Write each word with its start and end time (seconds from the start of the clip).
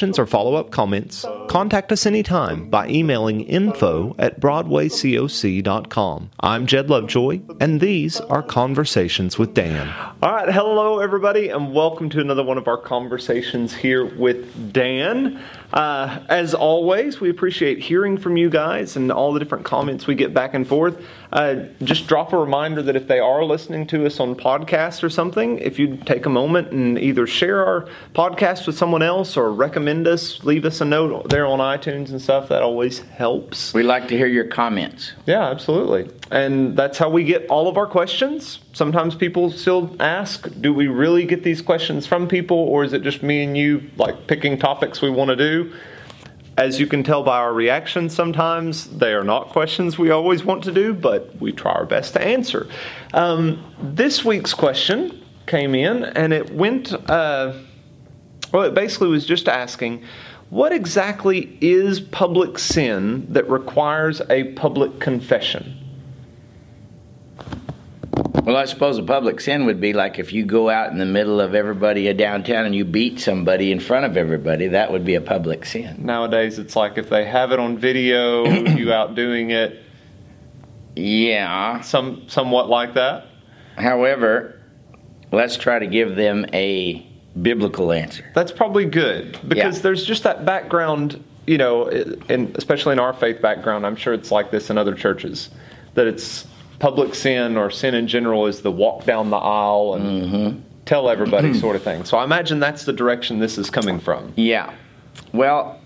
questions 0.00 0.18
or 0.18 0.24
follow 0.24 0.54
up 0.54 0.70
comments, 0.70 1.26
contact 1.48 1.92
us 1.92 2.06
anytime 2.06 2.70
by 2.70 2.88
emailing 2.88 3.42
info 3.42 4.16
at 4.18 4.40
BroadwayCoc.com. 4.40 6.30
I'm 6.40 6.66
Jed 6.66 6.88
Lovejoy, 6.88 7.40
and 7.60 7.82
these 7.82 8.18
are 8.18 8.42
Conversations 8.42 9.38
with 9.38 9.52
Dan. 9.52 9.92
All 10.22 10.32
right, 10.32 10.50
hello, 10.50 11.00
everybody, 11.00 11.50
and 11.50 11.74
welcome 11.74 12.08
to 12.08 12.20
another 12.20 12.42
one 12.42 12.56
of 12.56 12.66
our 12.66 12.78
conversations 12.78 13.74
here 13.74 14.06
with 14.16 14.72
Dan. 14.72 15.38
Uh, 15.72 16.20
as 16.28 16.54
always, 16.54 17.20
we 17.20 17.30
appreciate 17.30 17.78
hearing 17.78 18.16
from 18.16 18.36
you 18.36 18.50
guys 18.50 18.96
and 18.96 19.12
all 19.12 19.32
the 19.32 19.38
different 19.38 19.64
comments 19.64 20.06
we 20.06 20.14
get 20.14 20.34
back 20.34 20.54
and 20.54 20.66
forth. 20.66 21.04
Uh, 21.32 21.56
just 21.82 22.08
drop 22.08 22.32
a 22.32 22.36
reminder 22.36 22.82
that 22.82 22.96
if 22.96 23.06
they 23.06 23.20
are 23.20 23.44
listening 23.44 23.86
to 23.86 24.04
us 24.04 24.18
on 24.18 24.34
podcast 24.34 25.02
or 25.04 25.08
something, 25.10 25.58
if 25.58 25.78
you 25.78 25.96
take 25.96 26.26
a 26.26 26.30
moment 26.30 26.72
and 26.72 26.98
either 26.98 27.26
share 27.26 27.64
our 27.64 27.88
podcast 28.14 28.66
with 28.66 28.76
someone 28.76 29.02
else 29.02 29.36
or 29.36 29.52
recommend 29.52 30.08
us, 30.08 30.42
leave 30.44 30.64
us 30.64 30.80
a 30.80 30.84
note 30.84 31.28
there 31.28 31.46
on 31.46 31.60
iTunes 31.60 32.10
and 32.10 32.20
stuff, 32.20 32.48
that 32.48 32.62
always 32.62 32.98
helps. 32.98 33.72
We 33.72 33.84
like 33.84 34.08
to 34.08 34.16
hear 34.16 34.26
your 34.26 34.46
comments. 34.46 35.12
Yeah, 35.26 35.50
absolutely. 35.50 36.10
And 36.30 36.76
that's 36.76 36.98
how 36.98 37.10
we 37.10 37.24
get 37.24 37.46
all 37.46 37.68
of 37.68 37.76
our 37.76 37.86
questions. 37.86 38.58
Sometimes 38.72 39.16
people 39.16 39.50
still 39.50 39.96
ask, 39.98 40.48
do 40.60 40.72
we 40.72 40.86
really 40.86 41.24
get 41.24 41.42
these 41.42 41.60
questions 41.60 42.06
from 42.06 42.28
people, 42.28 42.56
or 42.56 42.84
is 42.84 42.92
it 42.92 43.02
just 43.02 43.22
me 43.22 43.42
and 43.42 43.56
you 43.56 43.90
like 43.96 44.26
picking 44.28 44.58
topics 44.58 45.02
we 45.02 45.10
want 45.10 45.28
to 45.30 45.36
do? 45.36 45.74
As 46.56 46.78
you 46.78 46.86
can 46.86 47.02
tell 47.02 47.22
by 47.22 47.38
our 47.38 47.52
reactions, 47.52 48.14
sometimes 48.14 48.86
they 48.98 49.12
are 49.12 49.24
not 49.24 49.48
questions 49.48 49.98
we 49.98 50.10
always 50.10 50.44
want 50.44 50.62
to 50.64 50.72
do, 50.72 50.94
but 50.94 51.34
we 51.40 51.52
try 51.52 51.72
our 51.72 51.86
best 51.86 52.12
to 52.12 52.22
answer. 52.22 52.68
Um, 53.12 53.64
this 53.82 54.24
week's 54.24 54.54
question 54.54 55.20
came 55.46 55.74
in, 55.74 56.04
and 56.04 56.32
it 56.32 56.52
went, 56.54 56.92
uh, 57.10 57.54
well, 58.52 58.62
it 58.62 58.74
basically 58.74 59.08
was 59.08 59.26
just 59.26 59.48
asking, 59.48 60.04
what 60.50 60.72
exactly 60.72 61.56
is 61.60 61.98
public 61.98 62.58
sin 62.58 63.26
that 63.32 63.48
requires 63.48 64.20
a 64.28 64.52
public 64.52 65.00
confession? 65.00 65.79
Well, 68.50 68.58
I 68.58 68.64
suppose 68.64 68.98
a 68.98 69.04
public 69.04 69.40
sin 69.40 69.64
would 69.66 69.80
be 69.80 69.92
like 69.92 70.18
if 70.18 70.32
you 70.32 70.44
go 70.44 70.68
out 70.70 70.90
in 70.90 70.98
the 70.98 71.06
middle 71.06 71.40
of 71.40 71.54
everybody 71.54 72.12
downtown 72.12 72.66
and 72.66 72.74
you 72.74 72.84
beat 72.84 73.20
somebody 73.20 73.70
in 73.70 73.78
front 73.78 74.06
of 74.06 74.16
everybody, 74.16 74.66
that 74.66 74.90
would 74.90 75.04
be 75.04 75.14
a 75.14 75.20
public 75.20 75.64
sin. 75.64 76.04
Nowadays, 76.04 76.58
it's 76.58 76.74
like 76.74 76.98
if 76.98 77.08
they 77.08 77.24
have 77.26 77.52
it 77.52 77.60
on 77.60 77.78
video, 77.78 78.44
you 78.76 78.92
out 78.92 79.14
doing 79.14 79.52
it. 79.52 79.80
Yeah. 80.96 81.80
Some, 81.82 82.24
somewhat 82.28 82.68
like 82.68 82.94
that. 82.94 83.26
However, 83.76 84.60
let's 85.30 85.56
try 85.56 85.78
to 85.78 85.86
give 85.86 86.16
them 86.16 86.44
a 86.52 87.08
biblical 87.40 87.92
answer. 87.92 88.28
That's 88.34 88.50
probably 88.50 88.84
good 88.84 89.38
because 89.46 89.76
yeah. 89.76 89.82
there's 89.82 90.04
just 90.04 90.24
that 90.24 90.44
background, 90.44 91.22
you 91.46 91.56
know, 91.56 91.86
and 92.28 92.56
especially 92.58 92.94
in 92.94 92.98
our 92.98 93.12
faith 93.12 93.40
background, 93.40 93.86
I'm 93.86 93.94
sure 93.94 94.12
it's 94.12 94.32
like 94.32 94.50
this 94.50 94.70
in 94.70 94.76
other 94.76 94.96
churches, 94.96 95.50
that 95.94 96.08
it's 96.08 96.48
public 96.80 97.14
sin 97.14 97.56
or 97.56 97.70
sin 97.70 97.94
in 97.94 98.08
general 98.08 98.46
is 98.46 98.62
the 98.62 98.72
walk 98.72 99.04
down 99.04 99.30
the 99.30 99.36
aisle 99.36 99.94
and 99.94 100.04
mm-hmm. 100.04 100.60
tell 100.86 101.08
everybody 101.08 101.54
sort 101.54 101.76
of 101.76 101.82
thing. 101.82 102.04
So 102.04 102.18
I 102.18 102.24
imagine 102.24 102.58
that's 102.58 102.84
the 102.84 102.92
direction 102.92 103.38
this 103.38 103.56
is 103.56 103.70
coming 103.70 104.00
from. 104.00 104.32
Yeah. 104.34 104.74
Well, 105.32 105.78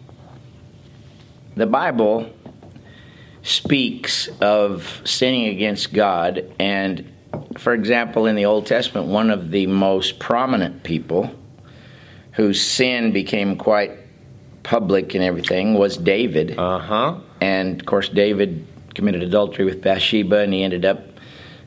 the 1.56 1.66
Bible 1.66 2.32
speaks 3.42 4.28
of 4.40 5.02
sinning 5.04 5.46
against 5.48 5.92
God, 5.92 6.50
and 6.58 7.12
for 7.58 7.74
example, 7.74 8.26
in 8.26 8.36
the 8.36 8.46
Old 8.46 8.66
Testament, 8.66 9.08
one 9.08 9.30
of 9.30 9.50
the 9.50 9.66
most 9.66 10.18
prominent 10.18 10.84
people 10.84 11.30
whose 12.32 12.62
sin 12.62 13.12
became 13.12 13.56
quite 13.56 13.92
public 14.62 15.14
and 15.14 15.22
everything 15.22 15.74
was 15.74 15.96
David. 15.96 16.58
Uh 16.58 16.78
huh. 16.78 17.18
And 17.40 17.80
of 17.80 17.86
course, 17.86 18.08
David 18.08 18.66
committed 18.94 19.22
adultery 19.22 19.64
with 19.64 19.82
Bathsheba, 19.82 20.38
and 20.38 20.52
he 20.52 20.62
ended 20.62 20.84
up 20.84 21.04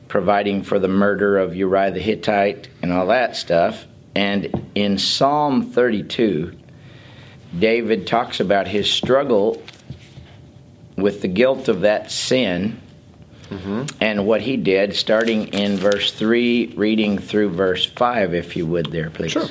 providing 0.08 0.62
for 0.62 0.78
the 0.78 0.88
murder 0.88 1.38
of 1.38 1.54
Uriah 1.54 1.90
the 1.90 2.00
Hittite 2.00 2.68
and 2.82 2.92
all 2.92 3.06
that 3.08 3.36
stuff. 3.36 3.86
And 4.14 4.70
in 4.74 4.98
Psalm 4.98 5.70
32, 5.70 6.56
David 7.58 8.06
talks 8.06 8.40
about 8.40 8.66
his 8.68 8.90
struggle 8.90 9.62
with 10.96 11.22
the 11.22 11.28
guilt 11.28 11.68
of 11.68 11.82
that 11.82 12.10
sin 12.10 12.80
mm-hmm. 13.48 13.84
and 14.00 14.26
what 14.26 14.42
he 14.42 14.56
did, 14.56 14.94
starting 14.96 15.48
in 15.48 15.76
verse 15.76 16.12
3, 16.12 16.74
reading 16.76 17.18
through 17.18 17.50
verse 17.50 17.84
5, 17.84 18.34
if 18.34 18.56
you 18.56 18.66
would, 18.66 18.86
there, 18.86 19.10
please. 19.10 19.32
Sure. 19.32 19.48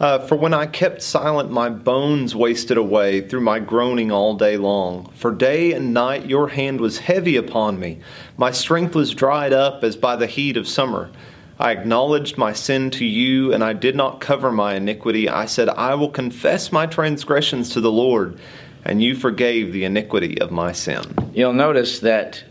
Uh, 0.00 0.18
for 0.26 0.34
when 0.34 0.52
I 0.52 0.66
kept 0.66 1.02
silent, 1.02 1.50
my 1.50 1.68
bones 1.68 2.34
wasted 2.34 2.76
away 2.76 3.20
through 3.20 3.42
my 3.42 3.60
groaning 3.60 4.10
all 4.10 4.34
day 4.34 4.56
long. 4.56 5.10
For 5.14 5.32
day 5.32 5.72
and 5.72 5.94
night 5.94 6.26
your 6.26 6.48
hand 6.48 6.80
was 6.80 6.98
heavy 6.98 7.36
upon 7.36 7.78
me. 7.78 8.00
My 8.36 8.50
strength 8.50 8.94
was 8.94 9.14
dried 9.14 9.52
up 9.52 9.84
as 9.84 9.96
by 9.96 10.16
the 10.16 10.26
heat 10.26 10.56
of 10.56 10.66
summer. 10.66 11.10
I 11.58 11.70
acknowledged 11.70 12.36
my 12.36 12.52
sin 12.52 12.90
to 12.90 13.04
you, 13.04 13.52
and 13.52 13.62
I 13.62 13.74
did 13.74 13.94
not 13.94 14.20
cover 14.20 14.50
my 14.50 14.74
iniquity. 14.74 15.28
I 15.28 15.46
said, 15.46 15.68
I 15.68 15.94
will 15.94 16.10
confess 16.10 16.72
my 16.72 16.86
transgressions 16.86 17.70
to 17.70 17.80
the 17.80 17.92
Lord, 17.92 18.40
and 18.84 19.00
you 19.00 19.14
forgave 19.14 19.72
the 19.72 19.84
iniquity 19.84 20.40
of 20.40 20.50
my 20.50 20.72
sin. 20.72 21.02
You'll 21.32 21.52
notice 21.52 22.00
that 22.00 22.42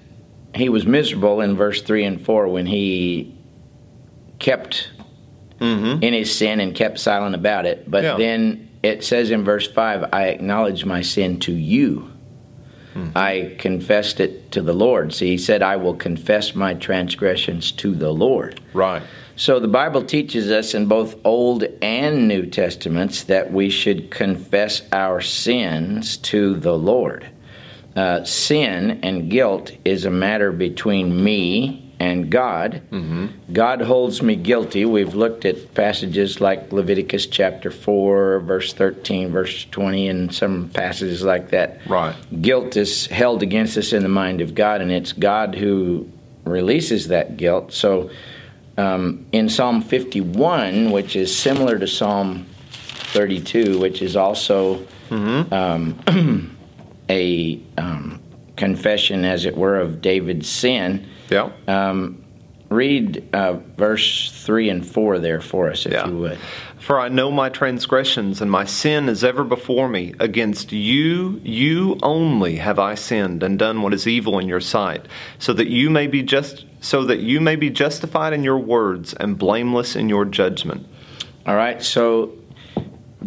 he 0.56 0.70
was 0.70 0.86
miserable 0.86 1.42
in 1.42 1.58
verse 1.58 1.82
3 1.82 2.06
and 2.06 2.26
4 2.26 2.48
when 2.48 2.68
he 2.68 3.38
kept 4.40 4.92
mm-hmm. 5.63 6.03
in 6.03 6.13
his 6.13 6.35
sin 6.35 6.59
and 6.59 6.75
kept 6.75 7.00
silent 7.00 7.35
about 7.35 7.66
it. 7.66 7.90
But 7.90 8.03
yeah. 8.03 8.18
then 8.18 8.69
it 8.84 9.03
says 9.03 9.31
in 9.31 9.44
verse 9.44 9.66
5, 9.72 10.09
I 10.12 10.28
acknowledge 10.28 10.85
my 10.85 11.01
sin 11.01 11.40
to 11.41 11.53
you. 11.53 12.12
Mm-hmm. 12.94 13.18
I 13.18 13.56
confessed 13.57 14.19
it 14.19 14.52
to 14.52 14.62
the 14.62 14.73
Lord. 14.73 15.13
See, 15.13 15.29
he 15.29 15.38
said, 15.38 15.63
I 15.63 15.78
will 15.78 15.96
confess 15.96 16.53
my 16.53 16.75
transgressions 16.75 17.72
to 17.73 17.96
the 17.96 18.12
Lord. 18.12 18.59
Right. 18.73 19.02
So 19.35 19.59
the 19.59 19.68
Bible 19.68 20.03
teaches 20.03 20.52
us 20.52 20.75
in 20.75 20.85
both 20.85 21.16
Old 21.25 21.63
and 21.81 22.28
New 22.28 22.46
Testaments 22.46 23.23
that 23.23 23.52
we 23.52 23.69
should 23.72 24.12
confess 24.12 24.84
our 24.91 25.22
sins 25.22 26.18
to 26.18 26.53
the 26.56 26.78
Lord. 26.78 27.28
Uh, 27.96 28.23
sin 28.25 29.00
and 29.02 29.31
guilt 29.31 29.72
is 29.85 30.06
a 30.06 30.12
matter 30.12 30.52
between 30.52 31.23
me 31.23 31.83
and 32.03 32.30
God. 32.30 32.81
Mm-hmm. 32.91 33.53
God 33.53 33.81
holds 33.81 34.22
me 34.22 34.36
guilty. 34.36 34.84
We've 34.84 35.16
looked 35.16 35.46
at 35.46 35.74
passages 35.74 36.41
like 36.41 36.74
Leviticus 36.74 37.28
chapter 37.28 37.72
4, 37.72 38.41
verse 38.41 38.74
13, 38.74 39.31
verse 39.31 39.66
20, 39.72 40.09
and 40.09 40.36
some 40.36 40.69
passages 40.69 41.24
like 41.24 41.52
that. 41.52 41.80
Right. 41.88 42.14
Guilt 42.41 42.75
is 42.75 43.08
held 43.08 43.41
against 43.41 43.78
us 43.78 43.94
in 43.94 44.03
the 44.03 44.09
mind 44.09 44.41
of 44.41 44.53
God, 44.53 44.81
and 44.81 44.91
it's 44.91 45.14
God 45.14 45.56
who 45.56 46.09
releases 46.44 47.08
that 47.08 47.38
guilt. 47.38 47.72
So 47.72 48.09
um, 48.78 49.25
in 49.31 49.47
Psalm 49.47 49.81
51, 49.81 50.91
which 50.91 51.16
is 51.16 51.34
similar 51.34 51.80
to 51.80 51.88
Psalm 51.88 52.46
32, 52.70 53.80
which 53.80 54.02
is 54.02 54.17
also 54.17 54.85
mm-hmm. 55.09 55.53
um, 55.53 56.58
a 57.09 57.61
um, 57.78 58.22
confession, 58.58 59.23
as 59.23 59.46
it 59.46 59.55
were, 59.55 59.79
of 59.79 60.02
David's 60.02 60.50
sin 60.50 61.08
yeah. 61.29 61.52
Um, 61.67 62.23
read 62.73 63.29
uh, 63.34 63.53
verse 63.78 64.31
3 64.43 64.70
and 64.70 64.87
4 64.87 65.20
there 65.20 65.41
for 65.41 65.70
us, 65.70 65.85
if 65.85 65.93
yeah. 65.93 66.08
you 66.08 66.17
would. 66.17 66.40
For 66.79 66.99
I 66.99 67.08
know 67.08 67.31
my 67.31 67.49
transgressions, 67.49 68.41
and 68.41 68.52
my 68.52 68.66
sin 68.66 69.08
is 69.08 69.23
ever 69.23 69.43
before 69.43 69.87
me. 69.87 70.14
Against 70.20 70.72
you, 70.72 71.40
you 71.43 71.97
only 72.03 72.58
have 72.58 72.79
I 72.79 72.96
sinned 72.96 73.41
and 73.43 73.58
done 73.58 73.81
what 73.81 73.93
is 73.93 74.08
evil 74.08 74.40
in 74.40 74.49
your 74.49 74.59
sight, 74.59 75.08
so 75.40 75.53
that 75.53 75.70
you 75.70 75.90
may 75.90 76.08
be 76.08 76.23
just 76.23 76.66
so 76.81 77.05
that 77.05 77.20
you 77.20 77.40
may 77.40 77.55
be 77.55 77.69
justified 77.69 78.34
in 78.34 78.43
your 78.43 78.58
words 78.58 79.14
and 79.14 79.37
blameless 79.37 79.96
in 79.96 80.09
your 80.09 80.26
judgment. 80.26 80.85
All 81.46 81.55
right, 81.55 81.81
so 81.81 82.34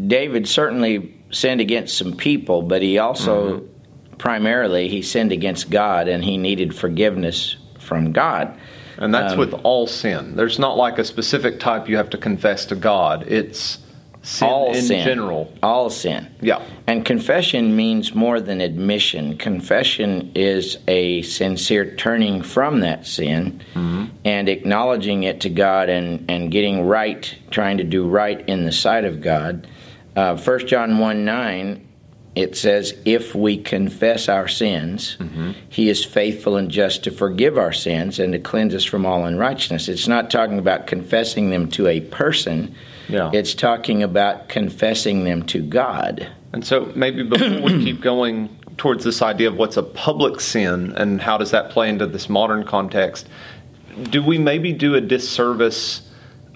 David 0.06 0.46
certainly 0.46 1.14
sinned 1.30 1.62
against 1.62 1.96
some 1.96 2.16
people, 2.16 2.60
but 2.60 2.82
he 2.82 2.98
also 2.98 3.60
mm-hmm. 3.60 4.16
primarily 4.16 4.88
he 4.88 5.00
sinned 5.00 5.32
against 5.32 5.70
God 5.70 6.08
and 6.08 6.22
he 6.22 6.36
needed 6.36 6.74
forgiveness 6.74 7.56
from 7.86 8.12
God. 8.12 8.58
And 8.98 9.14
that's 9.14 9.34
um, 9.34 9.38
with 9.38 9.54
all 9.62 9.86
sin. 9.86 10.36
There's 10.36 10.58
not 10.58 10.76
like 10.76 10.98
a 10.98 11.04
specific 11.04 11.60
type 11.60 11.88
you 11.88 11.96
have 11.96 12.10
to 12.10 12.18
confess 12.18 12.66
to 12.66 12.76
God. 12.76 13.24
It's 13.28 13.78
Sin 14.22 14.48
all 14.48 14.72
in 14.74 14.82
sin. 14.82 15.04
general. 15.04 15.52
All 15.62 15.88
sin. 15.88 16.26
Yeah. 16.40 16.60
And 16.88 17.04
confession 17.04 17.76
means 17.76 18.12
more 18.12 18.40
than 18.40 18.60
admission. 18.60 19.38
Confession 19.38 20.32
is 20.34 20.78
a 20.88 21.22
sincere 21.22 21.94
turning 21.94 22.42
from 22.42 22.80
that 22.80 23.06
sin 23.06 23.62
and 24.24 24.48
acknowledging 24.48 25.22
it 25.22 25.40
to 25.42 25.48
God 25.48 25.88
and, 25.88 26.28
and 26.28 26.50
getting 26.50 26.86
right, 26.86 27.32
trying 27.52 27.78
to 27.78 27.84
do 27.84 28.08
right 28.08 28.40
in 28.48 28.64
the 28.64 28.72
sight 28.72 29.04
of 29.04 29.20
God. 29.20 29.68
Uh, 30.16 30.36
1 30.36 30.66
John 30.66 30.98
1 30.98 31.24
9, 31.24 31.85
it 32.36 32.54
says, 32.54 32.94
If 33.04 33.34
we 33.34 33.56
confess 33.56 34.28
our 34.28 34.46
sins, 34.46 35.16
mm-hmm. 35.18 35.52
he 35.70 35.88
is 35.88 36.04
faithful 36.04 36.56
and 36.56 36.70
just 36.70 37.02
to 37.04 37.10
forgive 37.10 37.56
our 37.56 37.72
sins 37.72 38.18
and 38.20 38.32
to 38.34 38.38
cleanse 38.38 38.74
us 38.74 38.84
from 38.84 39.06
all 39.06 39.24
unrighteousness. 39.24 39.88
It's 39.88 40.06
not 40.06 40.30
talking 40.30 40.58
about 40.58 40.86
confessing 40.86 41.50
them 41.50 41.68
to 41.70 41.88
a 41.88 42.02
person. 42.02 42.74
Yeah. 43.08 43.30
It's 43.32 43.54
talking 43.54 44.02
about 44.02 44.50
confessing 44.50 45.24
them 45.24 45.44
to 45.46 45.62
God. 45.62 46.28
And 46.52 46.64
so 46.64 46.92
maybe 46.94 47.22
before 47.22 47.62
we 47.62 47.82
keep 47.82 48.02
going 48.02 48.54
towards 48.76 49.02
this 49.02 49.22
idea 49.22 49.48
of 49.48 49.56
what's 49.56 49.78
a 49.78 49.82
public 49.82 50.40
sin 50.40 50.92
and 50.92 51.20
how 51.20 51.38
does 51.38 51.50
that 51.52 51.70
play 51.70 51.88
into 51.88 52.06
this 52.06 52.28
modern 52.28 52.64
context, 52.64 53.28
do 54.10 54.22
we 54.22 54.36
maybe 54.36 54.74
do 54.74 54.94
a 54.94 55.00
disservice 55.00 56.02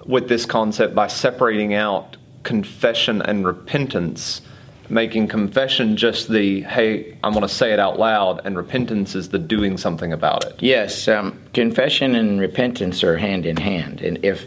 with 0.05 0.29
this 0.29 0.45
concept 0.45 0.93
by 0.93 1.07
separating 1.07 1.73
out 1.73 2.17
confession 2.43 3.21
and 3.23 3.45
repentance, 3.45 4.41
making 4.91 5.27
confession 5.27 5.95
just 5.95 6.27
the, 6.27 6.61
hey, 6.61 7.17
I'm 7.23 7.31
going 7.31 7.47
to 7.47 7.53
say 7.53 7.71
it 7.71 7.79
out 7.79 7.97
loud, 7.97 8.41
and 8.45 8.57
repentance 8.57 9.15
is 9.15 9.29
the 9.29 9.39
doing 9.39 9.77
something 9.77 10.11
about 10.11 10.45
it? 10.45 10.61
Yes, 10.61 11.07
um, 11.07 11.41
confession 11.53 12.15
and 12.15 12.39
repentance 12.39 13.03
are 13.03 13.17
hand 13.17 13.45
in 13.45 13.57
hand. 13.57 14.01
And 14.01 14.23
if 14.23 14.45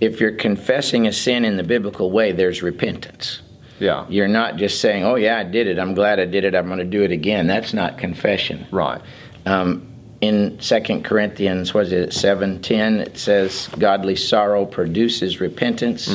if 0.00 0.20
you're 0.20 0.34
confessing 0.34 1.06
a 1.06 1.12
sin 1.12 1.44
in 1.44 1.56
the 1.56 1.62
biblical 1.62 2.10
way, 2.10 2.32
there's 2.32 2.60
repentance. 2.60 3.40
Yeah. 3.78 4.04
You're 4.08 4.28
not 4.28 4.56
just 4.56 4.80
saying, 4.80 5.04
"Oh 5.04 5.14
yeah, 5.16 5.38
I 5.38 5.44
did 5.44 5.66
it. 5.66 5.78
I'm 5.78 5.94
glad 5.94 6.18
I 6.18 6.24
did 6.24 6.44
it. 6.44 6.54
I'm 6.54 6.66
going 6.66 6.78
to 6.78 6.84
do 6.84 7.02
it 7.02 7.12
again." 7.12 7.46
That's 7.46 7.72
not 7.72 7.98
confession. 7.98 8.66
Right. 8.70 9.00
Um, 9.46 9.88
in 10.20 10.60
Second 10.60 11.04
Corinthians, 11.04 11.74
was 11.74 11.92
it 11.92 12.12
seven 12.12 12.62
ten? 12.62 13.00
It 13.00 13.18
says, 13.18 13.68
"Godly 13.78 14.16
sorrow 14.16 14.64
produces 14.66 15.40
repentance. 15.40 16.08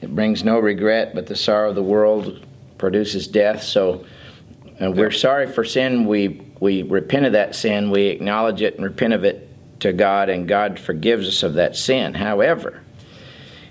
It 0.00 0.14
brings 0.14 0.44
no 0.44 0.58
regret, 0.58 1.14
but 1.14 1.26
the 1.26 1.36
sorrow 1.36 1.70
of 1.70 1.74
the 1.74 1.82
world 1.82 2.46
produces 2.78 3.26
death." 3.26 3.62
So, 3.62 4.04
uh, 4.80 4.90
we're 4.90 5.10
sorry 5.10 5.46
for 5.46 5.64
sin. 5.64 6.06
We 6.06 6.40
we 6.60 6.82
repent 6.82 7.26
of 7.26 7.32
that 7.32 7.54
sin. 7.54 7.90
We 7.90 8.06
acknowledge 8.06 8.62
it 8.62 8.76
and 8.76 8.84
repent 8.84 9.12
of 9.12 9.24
it 9.24 9.48
to 9.80 9.92
God, 9.92 10.28
and 10.28 10.48
God 10.48 10.78
forgives 10.78 11.28
us 11.28 11.42
of 11.42 11.54
that 11.54 11.76
sin. 11.76 12.14
However, 12.14 12.82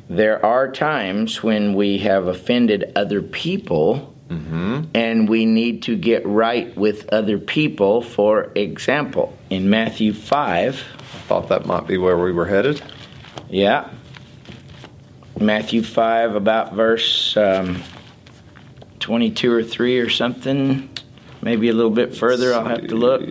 there 0.10 0.46
are 0.46 0.72
times 0.72 1.44
when 1.44 1.74
we 1.74 1.98
have 2.00 2.28
offended 2.28 2.94
other 2.96 3.22
people 3.22 4.14
and 4.94 5.30
we 5.30 5.46
need 5.46 5.84
to 5.84 5.96
get 5.96 6.26
right 6.26 6.76
with 6.78 7.10
other 7.14 7.38
people. 7.38 8.02
For 8.02 8.52
example, 8.56 9.38
in 9.50 9.70
Matthew 9.70 10.14
5, 10.14 10.76
I 10.76 11.18
thought 11.28 11.50
that 11.50 11.66
might 11.66 11.88
be 11.88 11.98
where 11.98 12.18
we 12.18 12.32
were 12.32 12.46
headed. 12.46 12.82
yeah, 13.50 13.90
Matthew 15.40 15.84
5, 15.84 16.36
about 16.36 16.74
verse 16.74 17.38
um, 17.38 17.84
22 19.08 19.54
or 19.54 19.64
3 19.64 20.00
or 20.00 20.10
something, 20.10 20.90
maybe 21.42 21.70
a 21.70 21.74
little 21.74 21.90
bit 21.90 22.14
further, 22.14 22.54
I'll 22.54 22.66
have 22.66 22.88
to 22.88 22.96
look. 22.96 23.22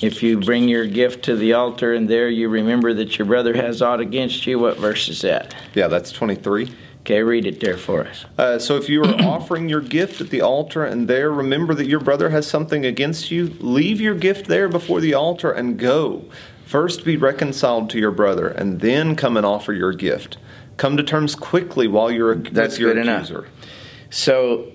If 0.00 0.22
you 0.22 0.40
bring 0.40 0.66
your 0.66 0.86
gift 0.86 1.26
to 1.26 1.36
the 1.36 1.52
altar 1.52 1.92
and 1.92 2.08
there 2.08 2.30
you 2.30 2.48
remember 2.48 2.94
that 2.94 3.18
your 3.18 3.26
brother 3.26 3.54
has 3.54 3.82
aught 3.82 4.00
against 4.00 4.46
you, 4.46 4.58
what 4.58 4.78
verse 4.78 5.10
is 5.10 5.20
that? 5.20 5.54
Yeah, 5.74 5.88
that's 5.88 6.10
23. 6.10 6.74
Okay, 7.00 7.22
read 7.22 7.44
it 7.44 7.60
there 7.60 7.76
for 7.76 8.06
us. 8.06 8.24
Uh, 8.38 8.58
so 8.58 8.78
if 8.78 8.88
you 8.88 9.02
are 9.02 9.14
offering 9.20 9.68
your 9.68 9.82
gift 9.82 10.22
at 10.22 10.30
the 10.30 10.40
altar 10.40 10.86
and 10.86 11.06
there 11.06 11.30
remember 11.30 11.74
that 11.74 11.86
your 11.86 12.00
brother 12.00 12.30
has 12.30 12.46
something 12.46 12.86
against 12.86 13.30
you, 13.30 13.54
leave 13.60 14.00
your 14.00 14.14
gift 14.14 14.46
there 14.46 14.70
before 14.70 15.02
the 15.02 15.12
altar 15.12 15.50
and 15.50 15.78
go. 15.78 16.24
First 16.64 17.04
be 17.04 17.18
reconciled 17.18 17.90
to 17.90 17.98
your 17.98 18.10
brother, 18.10 18.48
and 18.48 18.80
then 18.80 19.16
come 19.16 19.36
and 19.36 19.44
offer 19.44 19.74
your 19.74 19.92
gift. 19.92 20.38
Come 20.78 20.96
to 20.96 21.02
terms 21.02 21.34
quickly 21.34 21.88
while 21.88 22.10
you're 22.10 22.36
That's 22.36 22.76
with 22.76 22.80
your 22.80 22.94
good 22.94 23.02
enough. 23.02 23.30
So, 24.10 24.72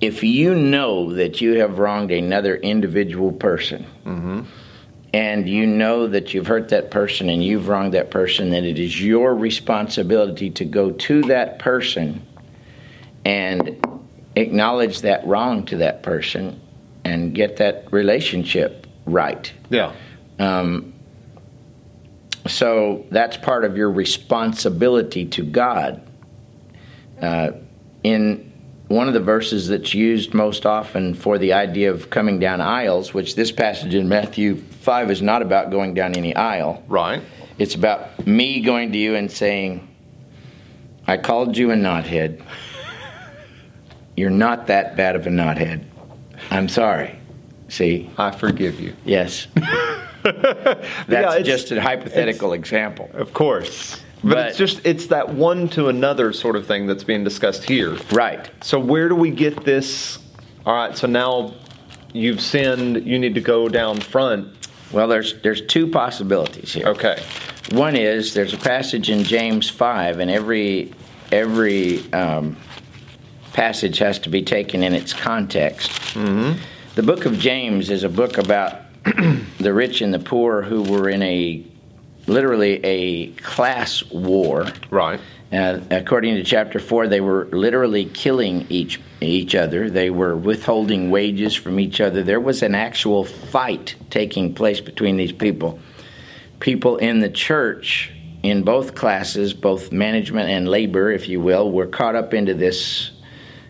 if 0.00 0.22
you 0.22 0.54
know 0.54 1.12
that 1.14 1.40
you 1.40 1.58
have 1.60 1.78
wronged 1.78 2.10
another 2.10 2.56
individual 2.56 3.32
person, 3.32 3.86
and 5.12 5.48
you 5.48 5.66
know 5.66 6.06
that 6.06 6.34
you've 6.34 6.46
hurt 6.46 6.68
that 6.68 6.90
person 6.90 7.28
and 7.28 7.42
you've 7.42 7.68
wronged 7.68 7.94
that 7.94 8.10
person, 8.10 8.50
then 8.50 8.64
it 8.64 8.78
is 8.78 9.02
your 9.02 9.34
responsibility 9.34 10.50
to 10.50 10.64
go 10.64 10.92
to 10.92 11.22
that 11.22 11.58
person 11.58 12.24
and 13.24 13.84
acknowledge 14.36 15.00
that 15.00 15.26
wrong 15.26 15.64
to 15.66 15.78
that 15.78 16.02
person 16.02 16.60
and 17.04 17.34
get 17.34 17.56
that 17.56 17.90
relationship 17.92 18.86
right. 19.06 19.52
Yeah. 19.70 19.94
Um, 20.38 20.92
so 22.46 23.06
that's 23.10 23.36
part 23.36 23.64
of 23.64 23.76
your 23.76 23.90
responsibility 23.90 25.26
to 25.26 25.42
God. 25.42 26.02
Uh, 27.20 27.50
in 28.04 28.47
one 28.88 29.06
of 29.06 29.14
the 29.14 29.20
verses 29.20 29.68
that's 29.68 29.92
used 29.94 30.32
most 30.34 30.64
often 30.64 31.14
for 31.14 31.38
the 31.38 31.52
idea 31.52 31.90
of 31.90 32.08
coming 32.10 32.38
down 32.38 32.60
aisles, 32.60 33.12
which 33.12 33.34
this 33.36 33.52
passage 33.52 33.94
in 33.94 34.08
Matthew 34.08 34.56
5 34.56 35.10
is 35.10 35.20
not 35.22 35.42
about 35.42 35.70
going 35.70 35.94
down 35.94 36.16
any 36.16 36.34
aisle, 36.34 36.82
Right. 36.88 37.22
it's 37.58 37.74
about 37.74 38.26
me 38.26 38.60
going 38.60 38.92
to 38.92 38.98
you 38.98 39.14
and 39.14 39.30
saying, 39.30 39.86
I 41.06 41.16
called 41.18 41.56
you 41.56 41.70
a 41.70 41.74
knothead. 41.74 42.42
You're 44.16 44.30
not 44.30 44.66
that 44.68 44.96
bad 44.96 45.16
of 45.16 45.26
a 45.26 45.30
knothead. 45.30 45.84
I'm 46.50 46.68
sorry. 46.68 47.18
See? 47.68 48.10
I 48.16 48.30
forgive 48.30 48.80
you. 48.80 48.94
Yes. 49.04 49.46
That's 50.24 51.36
it's- 51.36 51.46
just 51.46 51.70
a 51.72 51.80
hypothetical 51.80 52.52
example. 52.54 53.10
Of 53.12 53.34
course. 53.34 54.00
But, 54.22 54.34
But- 54.34 54.48
it's 54.48 54.58
just 54.58 54.84
it's 54.84 55.06
that 55.06 55.30
one 55.30 55.68
to 55.70 55.88
another 55.88 56.32
sort 56.32 56.56
of 56.56 56.66
thing 56.66 56.86
that's 56.86 57.04
being 57.04 57.24
discussed 57.24 57.64
here. 57.64 57.96
Right. 58.12 58.50
So 58.62 58.78
where 58.78 59.08
do 59.08 59.14
we 59.14 59.30
get 59.30 59.64
this? 59.64 60.18
All 60.66 60.74
right, 60.74 60.96
so 60.96 61.06
now 61.06 61.54
you've 62.12 62.40
sinned, 62.40 63.06
you 63.06 63.18
need 63.18 63.34
to 63.36 63.40
go 63.40 63.68
down 63.68 64.00
front. 64.00 64.48
Well, 64.92 65.08
there's 65.08 65.40
there's 65.42 65.62
two 65.62 65.86
possibilities 65.88 66.72
here. 66.72 66.86
Okay. 66.88 67.22
One 67.72 67.96
is 67.96 68.34
there's 68.34 68.54
a 68.54 68.58
passage 68.58 69.10
in 69.10 69.22
James 69.24 69.68
five, 69.68 70.18
and 70.18 70.30
every 70.30 70.92
every 71.30 72.10
um, 72.12 72.56
passage 73.52 73.98
has 73.98 74.18
to 74.20 74.30
be 74.30 74.42
taken 74.42 74.82
in 74.82 74.94
its 74.94 75.12
context. 75.12 75.90
Mm-hmm. 76.14 76.60
The 76.94 77.02
book 77.02 77.26
of 77.26 77.38
James 77.38 77.90
is 77.90 78.04
a 78.04 78.08
book 78.08 78.38
about 78.38 78.80
the 79.58 79.72
rich 79.72 80.00
and 80.00 80.12
the 80.12 80.18
poor 80.18 80.62
who 80.62 80.82
were 80.82 81.08
in 81.08 81.22
a 81.22 81.64
literally 82.28 82.80
a 82.84 83.28
class 83.32 84.04
war. 84.10 84.66
Right. 84.90 85.20
Uh, 85.50 85.80
according 85.90 86.34
to 86.34 86.44
chapter 86.44 86.78
four, 86.78 87.08
they 87.08 87.20
were 87.22 87.46
literally 87.52 88.04
killing 88.04 88.66
each 88.68 89.00
each 89.20 89.54
other. 89.54 89.90
They 89.90 90.10
were 90.10 90.36
withholding 90.36 91.10
wages 91.10 91.54
from 91.54 91.80
each 91.80 92.00
other. 92.00 92.22
There 92.22 92.38
was 92.38 92.62
an 92.62 92.74
actual 92.74 93.24
fight 93.24 93.96
taking 94.10 94.54
place 94.54 94.80
between 94.80 95.16
these 95.16 95.32
people. 95.32 95.80
People 96.60 96.98
in 96.98 97.20
the 97.20 97.28
church, 97.30 98.12
in 98.42 98.62
both 98.62 98.94
classes, 98.94 99.54
both 99.54 99.90
management 99.90 100.50
and 100.50 100.68
labor, 100.68 101.10
if 101.10 101.28
you 101.28 101.40
will, 101.40 101.72
were 101.72 101.86
caught 101.86 102.14
up 102.14 102.34
into 102.34 102.54
this 102.54 103.10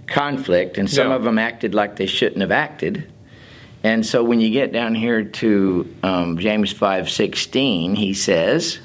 conflict, 0.07 0.79
and 0.79 0.91
some 0.91 1.09
Yeah. 1.09 1.15
of 1.15 1.23
them 1.23 1.38
acted 1.38 1.75
like 1.75 1.97
they 1.97 2.07
shouldn't 2.07 2.41
have 2.41 2.53
acted. 2.53 3.05
And 3.82 4.04
so, 4.04 4.25
when 4.25 4.40
you 4.40 4.50
get 4.50 4.73
down 4.73 4.94
here 4.94 5.25
to 5.25 5.94
um, 6.02 6.38
James 6.38 6.73
five 6.73 7.11
sixteen, 7.11 7.94
he 7.94 8.14
says. 8.14 8.80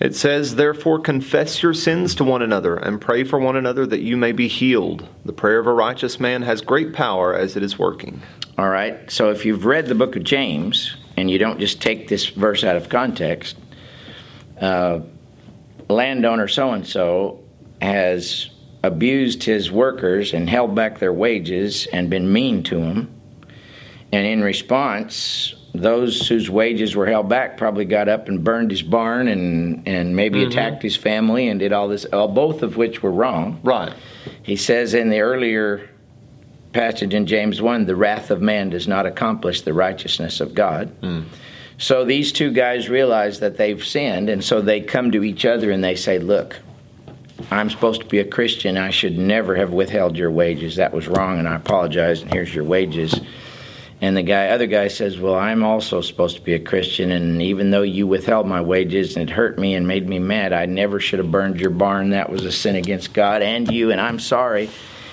It 0.00 0.16
says, 0.16 0.54
Therefore, 0.54 0.98
confess 0.98 1.62
your 1.62 1.74
sins 1.74 2.14
to 2.14 2.24
one 2.24 2.40
another 2.40 2.74
and 2.74 2.98
pray 2.98 3.22
for 3.22 3.38
one 3.38 3.56
another 3.56 3.84
that 3.84 4.00
you 4.00 4.16
may 4.16 4.32
be 4.32 4.48
healed. 4.48 5.06
The 5.26 5.34
prayer 5.34 5.58
of 5.58 5.66
a 5.66 5.74
righteous 5.74 6.18
man 6.18 6.40
has 6.40 6.62
great 6.62 6.94
power 6.94 7.34
as 7.34 7.54
it 7.54 7.62
is 7.62 7.78
working. 7.78 8.22
All 8.56 8.70
right. 8.70 9.10
So 9.10 9.30
if 9.30 9.44
you've 9.44 9.66
read 9.66 9.86
the 9.86 9.94
book 9.94 10.16
of 10.16 10.24
James 10.24 10.96
and 11.18 11.30
you 11.30 11.36
don't 11.38 11.60
just 11.60 11.82
take 11.82 12.08
this 12.08 12.26
verse 12.28 12.64
out 12.64 12.76
of 12.76 12.88
context, 12.88 13.58
uh, 14.58 15.00
landowner 15.90 16.48
so 16.48 16.70
and 16.70 16.86
so 16.86 17.40
has 17.82 18.48
abused 18.82 19.42
his 19.42 19.70
workers 19.70 20.32
and 20.32 20.48
held 20.48 20.74
back 20.74 20.98
their 20.98 21.12
wages 21.12 21.86
and 21.92 22.08
been 22.08 22.32
mean 22.32 22.62
to 22.62 22.76
them. 22.76 23.19
And 24.12 24.26
in 24.26 24.42
response, 24.42 25.54
those 25.72 26.26
whose 26.26 26.50
wages 26.50 26.96
were 26.96 27.06
held 27.06 27.28
back 27.28 27.56
probably 27.56 27.84
got 27.84 28.08
up 28.08 28.28
and 28.28 28.42
burned 28.42 28.70
his 28.70 28.82
barn 28.82 29.28
and, 29.28 29.86
and 29.86 30.16
maybe 30.16 30.42
attacked 30.42 30.82
his 30.82 30.96
family 30.96 31.48
and 31.48 31.60
did 31.60 31.72
all 31.72 31.88
this, 31.88 32.06
uh, 32.12 32.26
both 32.26 32.62
of 32.62 32.76
which 32.76 33.02
were 33.02 33.12
wrong. 33.12 33.60
Right. 33.62 33.94
He 34.42 34.56
says 34.56 34.94
in 34.94 35.10
the 35.10 35.20
earlier 35.20 35.88
passage 36.72 37.14
in 37.14 37.26
James 37.26 37.62
1 37.62 37.86
the 37.86 37.96
wrath 37.96 38.30
of 38.30 38.40
man 38.40 38.70
does 38.70 38.88
not 38.88 39.06
accomplish 39.06 39.62
the 39.62 39.72
righteousness 39.72 40.40
of 40.40 40.54
God. 40.54 40.92
So 41.78 42.04
these 42.04 42.30
two 42.32 42.52
guys 42.52 42.88
realize 42.88 43.40
that 43.40 43.56
they've 43.56 43.82
sinned, 43.82 44.28
and 44.28 44.44
so 44.44 44.60
they 44.60 44.82
come 44.82 45.12
to 45.12 45.24
each 45.24 45.46
other 45.46 45.70
and 45.70 45.82
they 45.82 45.94
say, 45.94 46.18
Look, 46.18 46.58
I'm 47.50 47.70
supposed 47.70 48.02
to 48.02 48.06
be 48.06 48.18
a 48.18 48.24
Christian. 48.24 48.76
I 48.76 48.90
should 48.90 49.16
never 49.16 49.56
have 49.56 49.72
withheld 49.72 50.16
your 50.16 50.30
wages. 50.30 50.76
That 50.76 50.92
was 50.92 51.08
wrong, 51.08 51.38
and 51.38 51.48
I 51.48 51.56
apologize. 51.56 52.20
And 52.20 52.32
here's 52.32 52.54
your 52.54 52.64
wages." 52.64 53.18
And 54.02 54.16
the 54.16 54.22
guy, 54.22 54.48
other 54.48 54.66
guy 54.66 54.88
says, 54.88 55.18
"Well, 55.18 55.34
I'm 55.34 55.62
also 55.62 56.00
supposed 56.00 56.36
to 56.36 56.42
be 56.42 56.54
a 56.54 56.58
Christian, 56.58 57.10
and 57.10 57.42
even 57.42 57.70
though 57.70 57.82
you 57.82 58.06
withheld 58.06 58.46
my 58.46 58.60
wages 58.62 59.16
and 59.16 59.28
it 59.28 59.32
hurt 59.32 59.58
me 59.58 59.74
and 59.74 59.86
made 59.86 60.08
me 60.08 60.18
mad, 60.18 60.52
I 60.54 60.64
never 60.66 61.00
should 61.00 61.18
have 61.18 61.30
burned 61.30 61.60
your 61.60 61.70
barn. 61.70 62.10
That 62.10 62.30
was 62.30 62.44
a 62.46 62.52
sin 62.52 62.76
against 62.76 63.12
God 63.12 63.42
and 63.42 63.70
you, 63.70 63.90
and 63.90 64.00
I'm 64.00 64.18
sorry." 64.18 64.70